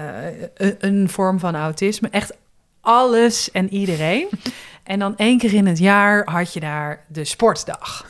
[0.55, 2.09] een, een vorm van autisme.
[2.11, 2.37] Echt
[2.85, 4.29] alles en iedereen.
[4.85, 8.07] en dan één keer in het jaar had je daar de sportdag.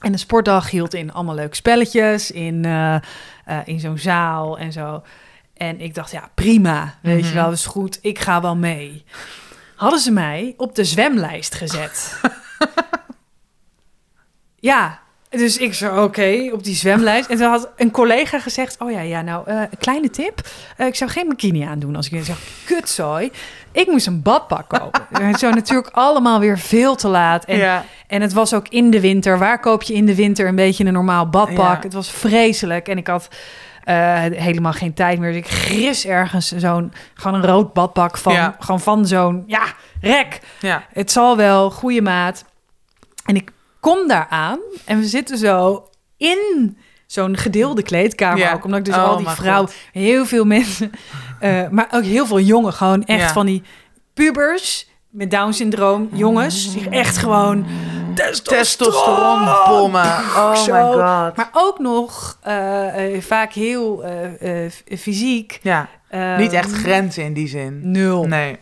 [0.00, 4.72] En de sportdag hield in allemaal leuke spelletjes, in, eh, eh, in zo'n zaal en
[4.72, 5.02] zo.
[5.54, 7.34] En ik dacht, ja, prima, weet je Mhm.
[7.34, 9.04] wel, is goed, ik ga wel mee.
[9.76, 12.20] Hadden ze mij op de zwemlijst gezet.
[14.56, 15.00] ja,
[15.38, 17.28] dus ik zo, oké, op die zwemlijst.
[17.28, 20.40] En toen had een collega gezegd, oh ja, ja, nou, eh, een kleine tip.
[20.76, 23.30] Eh, ik zou geen bikini aandoen als ik zeg, kutzooi.
[23.72, 25.00] Ik moest een badpak kopen.
[25.22, 27.44] En zo natuurlijk allemaal weer veel te laat.
[27.44, 27.84] En, ja.
[28.06, 29.38] en het was ook in de winter.
[29.38, 31.76] Waar koop je in de winter een beetje een normaal badpak?
[31.76, 31.80] Ja.
[31.82, 32.88] Het was vreselijk.
[32.88, 33.28] En ik had
[33.84, 35.32] eh, helemaal geen tijd meer.
[35.32, 38.56] Dus ik gris ergens zo'n, gewoon een rood badpak van, Ja.
[38.58, 39.62] gewoon van zo'n, ja,
[40.00, 40.40] rek.
[40.60, 40.84] ja.
[40.92, 42.44] Het zal wel, goede maat.
[43.24, 43.50] En ik
[43.82, 46.76] kom daar aan en we zitten zo in
[47.06, 48.52] zo'n gedeelde kleedkamer Ja.
[48.52, 48.64] ook.
[48.64, 50.90] Omdat ik dus Oh, al die vrouwen, heel veel mensen,
[51.40, 53.32] eh, maar ook heel veel jongen, gewoon echt Ja.
[53.32, 53.62] van die
[54.14, 57.66] pubers met Down-syndroom, jongens, die echt gewoon
[58.42, 60.04] Testosteronbommen.
[60.36, 60.72] Oh Zo.
[60.72, 61.36] my god.
[61.36, 64.04] Maar ook nog eh, eh, vaak heel
[64.98, 65.58] fysiek.
[65.62, 67.80] Ja, Eh, niet echt grenzen in die zin.
[67.90, 68.24] Nul.
[68.26, 68.58] Nee.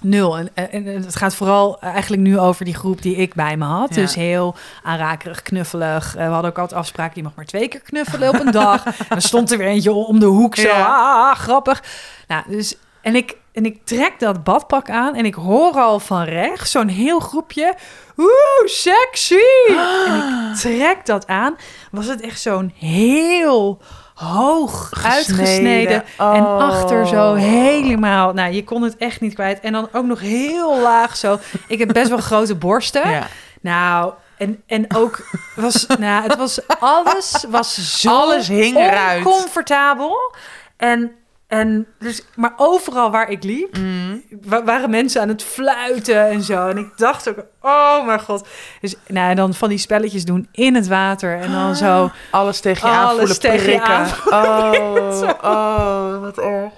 [0.00, 0.38] Nul.
[0.54, 3.94] En, het gaat vooral eigenlijk nu over die groep die ik bij me had.
[3.94, 4.00] Ja.
[4.00, 6.16] Dus heel aanrakerig, knuffelig.
[6.16, 8.86] Eh, we hadden ook altijd afspraken, je mag maar twee keer knuffelen op een dag.
[8.86, 10.68] en dan stond er weer eentje om de hoek zo.
[10.68, 10.86] Ja.
[10.86, 11.82] Ah, grappig.
[12.26, 16.22] Nou, dus, en, ik, en ik trek dat badpak aan en ik hoor al van
[16.22, 17.74] rechts zo'n heel groepje.
[18.16, 19.74] Oeh, sexy!
[20.06, 20.14] En
[20.50, 21.56] ik trek dat aan.
[21.90, 23.80] Was het echt zo'n heel
[24.16, 26.36] hoog uitgesneden Oh.
[26.36, 28.32] en achter zo helemaal.
[28.32, 29.60] Nou, je kon het echt niet kwijt.
[29.60, 31.38] En dan ook nog heel laag zo.
[31.68, 33.10] Ik heb best wel grote borsten.
[33.10, 33.26] Ja.
[33.60, 39.26] Nou, en, en ook was, nou, het was alles was zo Alles hing eruit.
[39.26, 40.34] oncomfortabel.
[40.76, 41.12] En,
[41.48, 44.22] en dus, maar overal waar ik liep, Mm.
[44.42, 46.68] wa- waren mensen aan het fluiten en zo.
[46.68, 48.46] En ik dacht ook, oh mijn god.
[48.80, 52.10] Dus nou, en dan van die spelletjes doen in het water en dan zo.
[52.30, 54.32] Alles tegen je Alles aanvoelen, tegen je prikken.
[54.32, 56.72] Oh, oh, wat erg.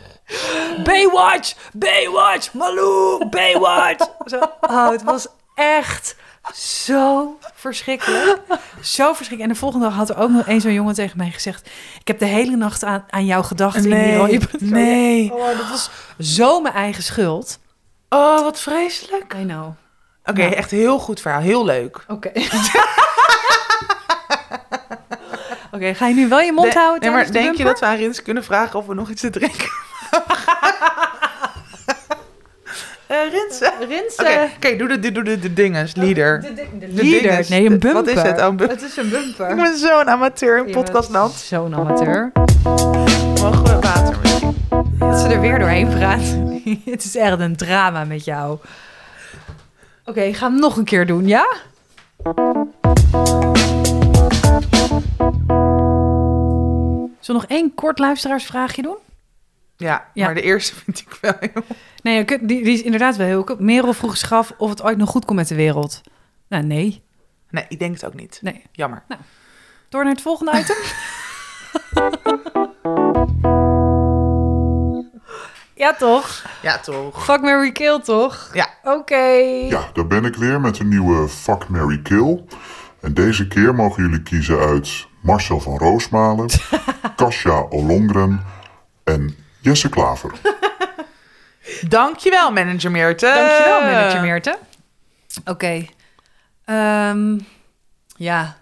[0.84, 4.06] Baywatch, Baywatch, Malou, Baywatch.
[4.24, 6.16] Zo, oh, het was echt
[6.54, 8.38] zo verschrikkelijk.
[8.82, 9.40] Zo verschrikkelijk.
[9.40, 11.70] En de volgende dag had er ook nog één zo'n jongen tegen mij gezegd...
[12.00, 15.32] ik heb de hele nacht aan, aan jou gedacht in die Nee, rode patroon." nee.
[15.32, 17.58] Oh, dat was zo mijn eigen schuld.
[18.08, 19.34] Oh, wat vreselijk.
[19.40, 19.68] I know.
[20.24, 21.40] Oké, echt heel goed verhaal.
[21.40, 22.04] Heel leuk.
[22.08, 22.30] Oké.
[25.72, 27.80] Oké, ga je nu wel je mond De- houden nee, maar de denk je dat
[27.80, 29.68] we aan Rins kunnen vragen of we nog iets te drinken
[33.08, 34.16] Eh Rins, Oké, Rins,
[34.56, 36.40] oké, doe de, doe de, de dinges, leader.
[36.40, 37.22] De, de, de De leader.
[37.22, 37.48] dinges.
[37.48, 37.92] Nee, een De- bumper.
[37.92, 38.38] wat is het?
[38.40, 38.76] Oh, een bumper.
[38.76, 39.48] Het is een bumper.
[39.50, 41.32] Ik ben zo'n amateur in podcastland.
[41.32, 42.32] Zo'n amateur.
[43.42, 44.56] Mogen we water misschien?
[44.98, 46.20] Dat ze er weer doorheen praat.
[46.94, 48.58] het is echt een drama met jou.
[50.04, 51.46] Oké, ik ga hem nog een keer doen, ja?
[57.20, 58.96] Zullen we nog één kort luisteraarsvraagje doen?
[59.78, 60.24] Ja, Ja.
[60.24, 61.62] maar de eerste vind ik wel heel...
[62.02, 63.56] Nee, die, die is inderdaad wel heel.
[63.58, 66.00] Merel vroeg zich af of het ooit nog goed komt met de wereld.
[66.48, 67.02] Nou, nee.
[67.50, 68.38] Nee, ik denk het ook niet.
[68.42, 68.62] Nee.
[68.72, 69.02] Jammer.
[69.88, 70.76] Door naar het volgende item.
[75.74, 76.44] ja, toch?
[76.62, 77.24] Ja, toch?
[77.24, 78.50] Fuck, Mary Kill, toch?
[78.52, 78.68] Ja.
[78.82, 79.24] Oké.
[79.68, 82.44] Ja, daar ben ik weer met een nieuwe Fuck, Mary Kill.
[83.00, 86.48] En deze keer mogen jullie kiezen uit Marcel van Roosmalen,
[87.16, 88.44] Kasia Olongren
[89.04, 89.36] en
[89.68, 90.32] Jesse Klaver.
[91.88, 93.26] Dankjewel, manager Meerte.
[93.26, 94.58] Dankjewel, manager Meerte.
[95.44, 95.86] Oké.
[96.64, 97.38] Ehm,
[98.16, 98.56] ja.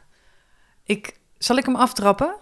[0.85, 2.37] Ik, zal ik hem aftrappen?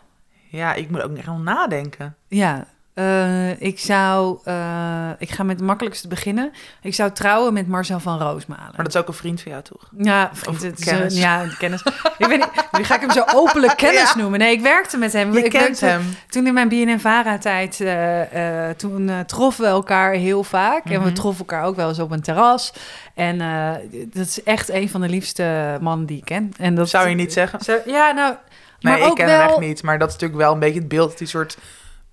[0.50, 2.16] Ja, ik moet ook wel nadenken.
[2.28, 2.66] Ja.
[2.94, 4.38] Eh, ik zou...
[4.44, 6.52] eh, ik ga met het makkelijkste beginnen.
[6.82, 8.64] Ik zou trouwen met Marcel van Roosmalen.
[8.76, 9.88] Maar dat is ook een vriend van jou, toch?
[9.98, 11.14] Ja, vriend, het is kennis.
[11.14, 11.82] een- ja, een kennis.
[12.18, 14.16] ik weet niet, nu ga ik hem zo openlijk kennis Ja.
[14.20, 14.38] noemen.
[14.38, 15.32] Nee, ik werkte met hem.
[15.32, 16.02] Je ik kent werkte- hem.
[16.28, 20.84] Toen in mijn BNN-Vara-tijd, eh, eh, toen eh, troffen we elkaar heel vaak.
[20.84, 21.14] En we Mhm.
[21.14, 22.72] troffen elkaar ook wel eens op een terras.
[23.14, 23.70] En eh,
[24.12, 26.52] dat is echt een van de liefste mannen die ik ken.
[26.58, 27.60] En dat Zou je niet zeggen?
[27.60, 28.34] Zo- ja, nou...
[28.80, 29.82] Nee, maar ik ook ken wel, hem echt niet.
[29.82, 31.58] Maar dat is natuurlijk wel een beetje het beeld een soort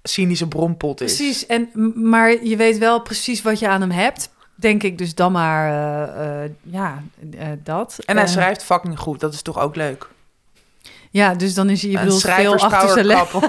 [0.04, 1.16] cynische bronpot is.
[1.16, 4.30] Precies, en, maar je weet wel precies wat je aan hem hebt.
[4.56, 7.04] Denk ik dus dan maar, eh, eh, ja,
[7.38, 7.98] eh, dat.
[8.06, 9.20] En hij schrijft fucking goed.
[9.20, 10.08] Dat is toch ook leuk?
[11.12, 13.28] Ja, dus dan is hij, je een bedoelt, veel achter zijn.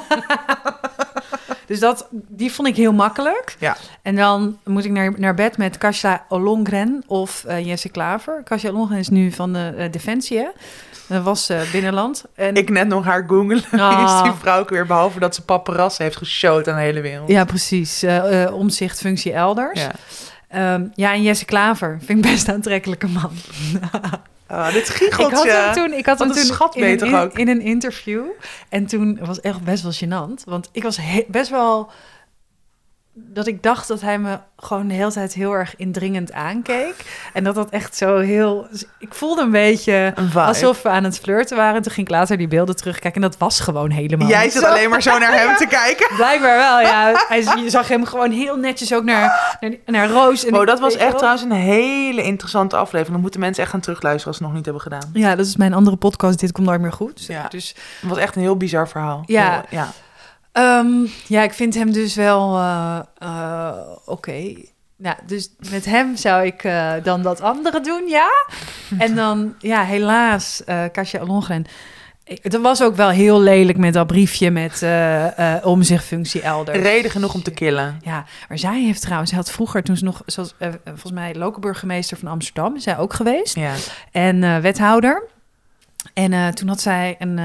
[1.66, 3.56] Dus dat, die vond ik heel makkelijk.
[3.58, 3.76] Ja.
[4.02, 8.42] En dan moet ik naar, naar bed met Kasia Olongren of Jesse Klaver.
[8.44, 10.48] Kasia Olongren is nu van de Defensie, hè?
[11.12, 12.24] Dat was eh, binnenland.
[12.34, 13.62] En, ik net nog haar googelen.
[13.80, 14.16] Ah.
[14.16, 17.28] Is die vrouw ook weer, behalve dat ze paparazzi heeft geshowt aan de hele wereld.
[17.28, 18.02] Ja, precies.
[18.02, 19.80] Eh eh, omzicht, functie elders.
[19.80, 19.90] Ja.
[20.48, 23.30] Ehm, ja, en Jesse Klaver vind ik best een aantrekkelijke man.
[24.46, 25.36] Ah, dit Ik giecheltje.
[25.36, 27.38] had hem toen, ik had hem toen schat in, een, in, ook?
[27.38, 28.22] in een interview.
[28.68, 30.44] En toen was echt best wel gênant.
[30.44, 31.90] Want ik was he- best wel...
[33.14, 36.94] Dat ik dacht dat hij me gewoon de hele tijd heel erg indringend aankeek.
[37.32, 38.66] En dat dat echt zo heel...
[38.98, 41.82] Ik voelde een beetje Een alsof we aan het flirten waren.
[41.82, 43.22] Toen ging ik later die beelden terugkijken.
[43.22, 46.16] En dat was gewoon helemaal Jij zit alleen maar zo naar hem te kijken.
[46.16, 47.24] Blijkbaar wel, ja.
[47.28, 50.44] Hij, je zag hem gewoon heel netjes ook naar, naar, naar Roos.
[50.44, 51.16] En Oh, dat was echt wel.
[51.16, 53.12] trouwens een hele interessante aflevering.
[53.12, 55.10] Dan moeten mensen echt gaan terugluisteren als ze het nog niet hebben gedaan.
[55.22, 56.38] Ja, dat is mijn andere podcast.
[56.38, 57.24] Dit komt nooit meer goed.
[57.24, 57.48] Ja.
[57.48, 59.22] Dus Het was echt een heel bizar verhaal.
[59.26, 59.64] Ja.
[59.70, 59.88] Ja.
[60.52, 64.54] Ehm, ja, ik vind hem dus wel eh, eh, oké.
[64.96, 68.28] Nou, dus met hem zou ik eh, dan dat andere doen, ja.
[68.98, 71.64] En dan, ja, helaas, Kasia Alongren.
[72.24, 76.78] Het was ook wel heel lelijk met dat briefje met eh eh omzichtfunctie elders.
[76.78, 77.98] Reden genoeg om te killen.
[78.04, 81.60] Ja, maar zij heeft trouwens, zij had vroeger toen ze nog, zoals, volgens mij, lokale
[81.60, 83.54] burgemeester van Amsterdam, is zij ook geweest.
[83.56, 83.74] Ja.
[84.12, 85.28] En wethouder.
[86.14, 87.40] En toen had zij een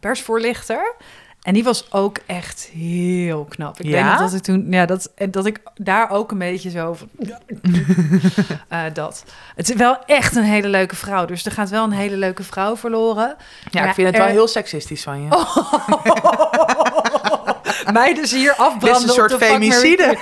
[0.00, 0.96] persvoorlichter.
[1.40, 3.80] En die was ook echt heel knap.
[3.80, 3.90] Ik Ja?
[3.92, 6.94] weet nog dat ik toen, ja, dat, en dat ik daar ook een beetje zo
[6.94, 7.08] van,
[8.68, 9.24] Eh, dat.
[9.56, 11.24] Het is wel echt een hele leuke vrouw.
[11.24, 13.36] Dus er gaat wel een hele leuke vrouw verloren.
[13.70, 15.28] Ja, ik vind het wel heel seksistisch van je.
[17.92, 20.16] Mij dus hier afbranden Dit is een soort femicide.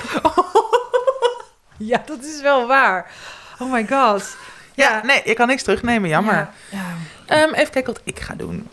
[1.92, 3.10] ja, dat is wel waar.
[3.58, 4.36] Oh my god.
[4.74, 6.34] Ja, nee, je kan niks terugnemen, jammer.
[6.34, 6.84] Ja, ja.
[7.26, 8.68] Ehm, even kijken wat ik ga doen.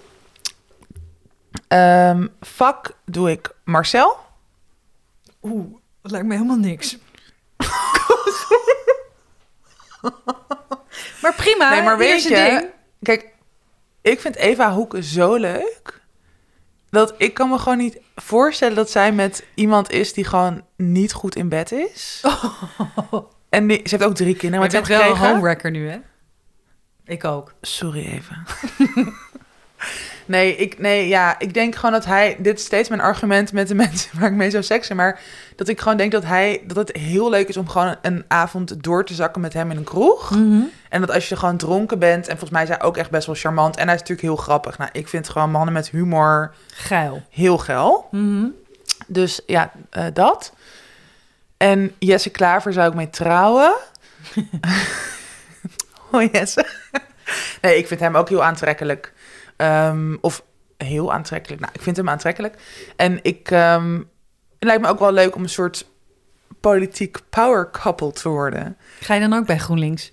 [1.68, 4.18] Ehm vak doe ik Marcel.
[5.42, 6.98] Oeh, dat lijkt me helemaal niks.
[11.22, 11.70] maar prima.
[11.70, 12.30] nee, maar weet je...
[12.30, 12.66] ding.
[13.02, 13.34] Kijk,
[14.02, 16.02] ik vind Eva Hoek zo leuk...
[16.90, 20.14] dat ik kan me gewoon niet voorstellen dat zij met iemand is...
[20.14, 22.22] die gewoon niet goed in bed is.
[23.50, 24.60] En die, ze heeft ook drie kinderen.
[24.60, 25.98] Maar Maar je ze bent heeft wel een homewrecker nu, hè?
[27.06, 27.54] Ik ook.
[27.62, 28.44] Sorry even.
[30.26, 32.36] nee, ik, nee, ja, ik denk gewoon dat hij...
[32.40, 34.96] Dit is steeds mijn argument met de mensen waar ik mee zou seksen.
[34.96, 35.20] Maar
[35.56, 36.64] dat ik gewoon denk dat hij...
[36.68, 39.78] Dat het heel leuk is om gewoon een avond door te zakken met hem in
[39.78, 40.32] een kroeg.
[40.90, 42.24] En dat als je gewoon dronken bent...
[42.24, 43.76] En volgens mij is hij ook echt best wel charmant.
[43.76, 44.78] En hij is natuurlijk heel grappig.
[44.78, 47.24] Nou, ik vind gewoon mannen met humor Geil.
[47.30, 48.08] heel geil.
[48.12, 48.46] Mhm.
[49.08, 50.54] Dus ja, eh, dat.
[51.58, 53.74] En Jesse Klaver zou ik mee trouwen.
[56.12, 56.66] Hoi Jesse.
[57.62, 59.14] nee, ik vind hem ook heel aantrekkelijk.
[59.56, 60.44] Ehm, of
[60.78, 61.62] heel aantrekkelijk.
[61.62, 62.56] Nou, ik vind hem aantrekkelijk.
[62.96, 63.52] En ik...
[63.52, 63.94] ehm,
[64.60, 65.86] het lijkt me ook wel leuk om een soort
[66.60, 68.78] politiek power couple te worden.
[69.00, 70.12] Ga je dan ook bij GroenLinks?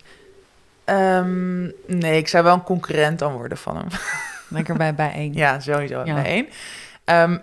[0.85, 3.87] Ehm, nee, ik zou wel een concurrent dan worden van hem.
[4.49, 5.33] Lekker bij bijeen.
[5.33, 6.13] Ja, sowieso Ja.
[6.13, 6.47] bij één.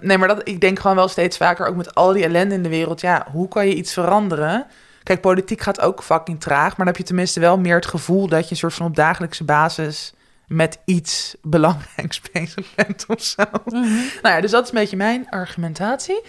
[0.01, 2.63] Nee, maar dat, ik denk gewoon wel steeds vaker, ook met al die ellende in
[2.63, 4.67] de wereld, ja, hoe kan je iets veranderen?
[5.03, 8.29] Kijk, politiek gaat ook fucking traag, maar dan heb je tenminste wel meer het gevoel
[8.29, 10.13] dat je een soort van op dagelijkse basis
[10.51, 13.45] met iets belangrijks bezig bent of zo.
[13.65, 13.83] Mhm.
[14.23, 16.21] Nou ja, dus dat is een beetje mijn argumentatie.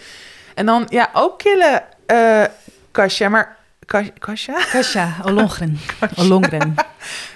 [0.54, 2.44] En dan, ja, ook killen, eh
[2.90, 3.56] Kasia, maar...
[3.86, 4.64] Kas- Kasia?
[4.70, 5.78] Kasja Olongren.
[6.16, 6.74] Olongren.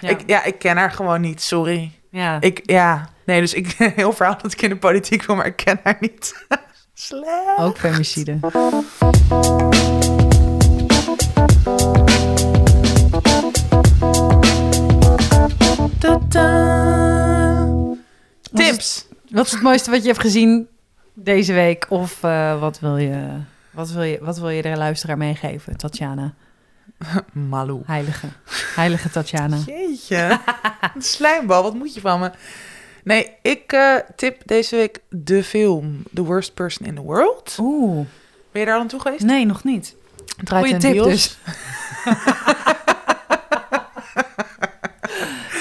[0.00, 0.08] Ja.
[0.08, 1.92] Ik, ja, ik ken haar gewoon niet, sorry.
[2.10, 2.40] ja.
[2.40, 5.56] Ik, ja, nee, dus ik heel verhaal dat ik in de politiek wil, maar ik
[5.56, 6.44] ken haar niet.
[6.94, 7.58] Slecht.
[7.58, 8.38] Ook femicide.
[18.54, 19.06] Tips.
[19.30, 20.68] Wat is het mooiste wat je hebt gezien
[21.14, 21.86] deze week?
[21.88, 23.26] Of eh, wat, wil je,
[23.70, 26.34] wat, wil je, wat wil je de luisteraar meegeven, Tatjana?
[27.50, 27.82] Malou.
[27.86, 28.26] Heilige.
[28.74, 29.56] Heilige Tatjana.
[29.66, 30.40] Jeetje.
[30.94, 32.30] Een slijmbal, wat moet je van me?
[33.04, 37.56] Nee, ik eh, tip deze week de film The Worst Person in the World.
[37.60, 38.06] Oeh.
[38.52, 39.24] Ben je daar al aan toe geweest?
[39.24, 39.94] Nee, nog niet.
[40.36, 41.06] Het draait Goeie in tip bios.
[41.06, 41.38] dus.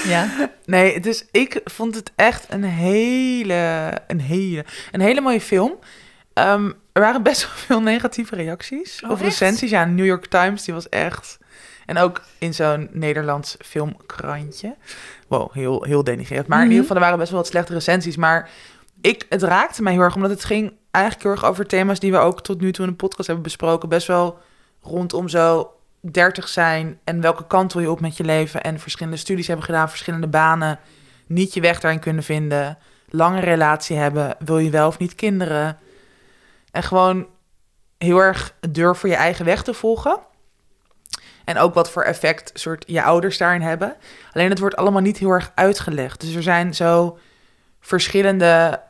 [0.07, 0.49] ja.
[0.65, 5.73] Nee, dus ik vond het echt een hele, een hele, een hele mooie film.
[6.33, 9.01] Ehm, er waren best wel veel negatieve reacties.
[9.03, 9.29] Oh, of echt?
[9.29, 9.69] recensies.
[9.69, 11.37] Ja, New York Times, die was echt...
[11.85, 14.75] En ook in zo'n Nederlands filmkrantje.
[15.27, 16.47] Wow, heel, heel denigrerend.
[16.47, 16.71] Maar in Mhm.
[16.73, 18.15] ieder geval, er waren best wel wat slechte recensies.
[18.15, 18.49] Maar
[19.01, 21.99] ik, het raakte mij heel erg, omdat het ging eigenlijk heel erg over thema's...
[21.99, 23.89] die we ook tot nu toe in de podcast hebben besproken.
[23.89, 24.39] Best wel
[24.81, 25.71] rondom zo
[26.11, 28.63] 30 zijn en welke kant wil je op met je leven...
[28.63, 30.79] en verschillende studies hebben gedaan, verschillende banen...
[31.27, 32.77] niet je weg daarin kunnen vinden...
[33.09, 35.77] lange relatie hebben, wil je wel of niet kinderen...
[36.71, 37.27] en gewoon
[37.97, 40.19] heel erg durven je eigen weg te volgen...
[41.45, 43.95] En ook wat voor effect soort je ouders daarin hebben.
[44.31, 46.21] Alleen het wordt allemaal niet heel erg uitgelegd.
[46.21, 47.17] Dus er zijn zo
[47.79, 48.81] verschillende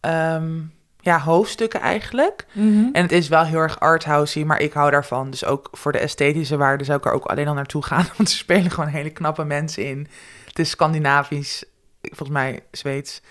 [0.00, 0.58] ehm,
[1.00, 2.46] ja, hoofdstukken eigenlijk.
[2.52, 2.88] Mhm.
[2.92, 5.30] En het is wel heel erg arthousey, maar ik hou daarvan.
[5.30, 8.06] Dus ook voor de esthetische waarde zou ik er ook alleen al naartoe gaan.
[8.16, 10.08] Want er spelen gewoon hele knappe mensen in.
[10.46, 11.64] Het is Scandinavisch,
[12.02, 13.22] volgens mij Zweeds.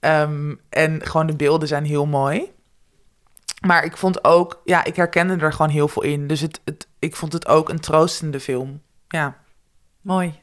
[0.00, 2.50] Ehm, en gewoon de beelden zijn heel mooi.
[3.66, 6.26] Maar ik vond ook, ja, ik herkende er gewoon heel veel in.
[6.26, 8.82] Dus het, het, ik vond het ook een troostende film.
[9.08, 9.36] Ja.
[10.00, 10.40] Mooi.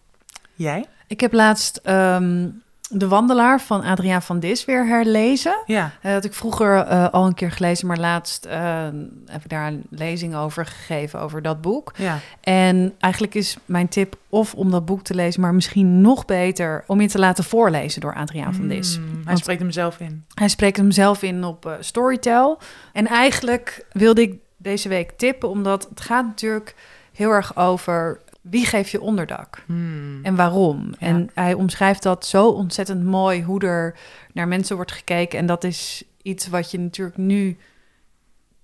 [0.54, 0.86] Jij?
[1.08, 2.50] Ik heb laatst ehm,
[2.90, 5.64] De Wandelaar van Adriaan van Dis weer herlezen.
[5.66, 5.92] Ja.
[6.02, 8.88] Dat had ik vroeger eh, al een keer gelezen, maar laatst eh,
[9.26, 11.94] heb ik daar een lezing over gegeven, over dat boek.
[11.98, 12.20] Ja.
[12.42, 16.84] En eigenlijk is mijn tip of om dat boek te lezen, maar misschien nog beter
[16.88, 19.00] om je te laten voorlezen door Adriaan van Dis.
[19.00, 20.26] Mm, hij spreekt hem zelf in.
[20.34, 22.60] Hij spreekt hem zelf in op eh, Storytel.
[22.94, 26.76] En eigenlijk wilde ik deze week tippen, omdat het gaat natuurlijk
[27.16, 28.20] heel erg over
[28.50, 29.64] wie geeft je onderdak?
[29.66, 30.20] Hmm.
[30.24, 30.88] En waarom?
[31.00, 31.08] Ja.
[31.08, 33.96] En hij omschrijft dat zo ontzettend mooi hoe er
[34.34, 35.40] naar mensen wordt gekeken.
[35.40, 37.58] En dat is iets wat je natuurlijk nu.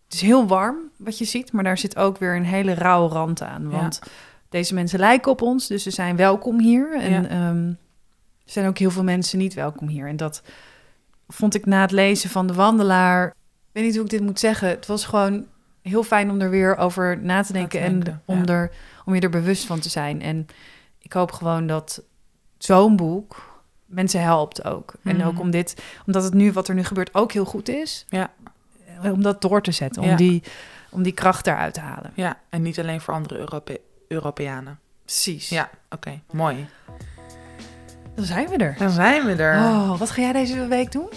[0.03, 3.09] Het is heel warm wat je ziet, maar daar zit ook weer een hele rauwe
[3.09, 3.61] rand aan.
[3.63, 3.69] Ja.
[3.69, 3.99] Want
[4.49, 6.99] deze mensen lijken op ons, dus ze zijn welkom hier.
[6.99, 7.27] En Ja.
[7.29, 7.67] ehm,
[8.45, 10.07] er zijn ook heel veel mensen niet welkom hier.
[10.07, 10.41] En dat
[11.27, 13.27] vond ik na het lezen van De Wandelaar.
[13.27, 13.33] Ik
[13.71, 14.67] weet niet hoe ik dit moet zeggen.
[14.69, 15.45] Het was gewoon
[15.81, 17.81] heel fijn om er weer over na te denken.
[17.81, 18.71] denken, en om, er,
[19.05, 20.21] om je er bewust van te zijn.
[20.21, 20.47] En
[20.99, 22.03] ik hoop gewoon dat
[22.57, 23.49] zo'n boek
[23.85, 24.93] mensen helpt ook.
[25.03, 25.27] En Mhm.
[25.27, 28.05] ook om dit, omdat het nu, wat er nu gebeurt, ook heel goed is.
[28.09, 28.31] Ja.
[29.01, 30.01] eh, Om dat door te zetten.
[30.01, 30.15] Om, Ja.
[30.15, 30.43] die,
[30.91, 32.11] om die kracht eruit te halen.
[32.15, 34.79] Ja, en niet alleen voor andere Europe Europeanen.
[35.05, 35.49] Precies.
[35.49, 36.67] Ja, oké, mooi.
[38.15, 38.75] Dan zijn we er.
[38.77, 39.57] Dan zijn we er.
[39.57, 41.09] Oh, wat ga jij deze week doen?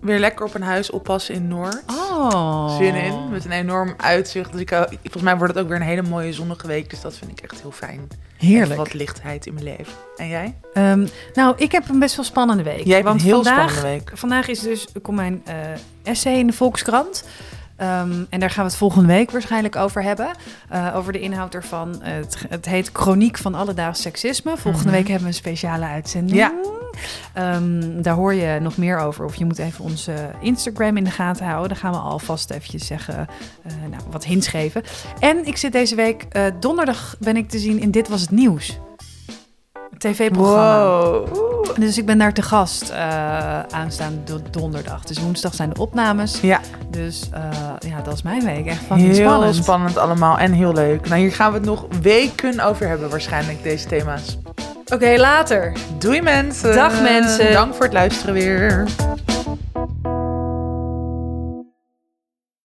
[0.00, 1.82] Weer lekker op een huis oppassen in Noord.
[1.86, 2.76] Oh.
[2.76, 4.52] Zin in, met een enorm uitzicht.
[4.52, 4.68] Dus ik,
[5.02, 6.90] volgens mij wordt het ook weer een hele mooie zonnige week.
[6.90, 8.08] Dus dat vind ik echt heel fijn.
[8.38, 8.76] Even Heerlijk.
[8.76, 9.92] wat lichtheid in mijn leven.
[10.16, 10.54] En jij?
[10.74, 12.84] Ehm, nou, ik heb een best wel spannende week.
[12.84, 14.18] Jij hebt want een heel vandaag, spannende week.
[14.18, 15.54] Vandaag is dus komt mijn eh,
[16.02, 17.24] essay in de Volkskrant.
[17.80, 20.30] Ehm, en daar gaan we het volgende week waarschijnlijk over hebben.
[20.68, 21.96] Eh, over de inhoud ervan.
[22.02, 24.56] Het, het heet Chroniek van Alledaags Seksisme.
[24.56, 24.96] Volgende Mhm.
[24.96, 26.38] week hebben we een speciale uitzending.
[26.38, 26.52] Ja.
[27.34, 29.24] Ehm, daar hoor je nog meer over.
[29.24, 31.68] Of je moet even onze Instagram in de gaten houden.
[31.68, 33.28] Dan gaan we alvast eventjes zeggen,
[33.62, 34.82] eh, nou, wat hints geven.
[35.18, 38.30] En ik zit deze week, eh, donderdag ben ik te zien in Dit Was Het
[38.30, 38.78] Nieuws.
[40.00, 40.88] Tv-programma.
[40.88, 41.66] Wow.
[41.78, 45.04] Dus ik ben daar te gast eh aanstaande do- donderdag.
[45.04, 46.40] Dus woensdag zijn de opnames.
[46.40, 47.40] Ja, Dus eh,
[47.90, 48.66] ja, dat is mijn week.
[48.66, 49.54] Echt fucking heel spannend.
[49.54, 49.98] spannend.
[49.98, 51.08] allemaal en heel leuk.
[51.08, 54.38] Nou, hier gaan we het nog weken over hebben waarschijnlijk, deze thema's.
[54.92, 55.72] Oké, later.
[55.98, 56.74] Doei mensen.
[56.74, 57.52] Dag, mensen.
[57.52, 58.84] Dank voor het luisteren weer.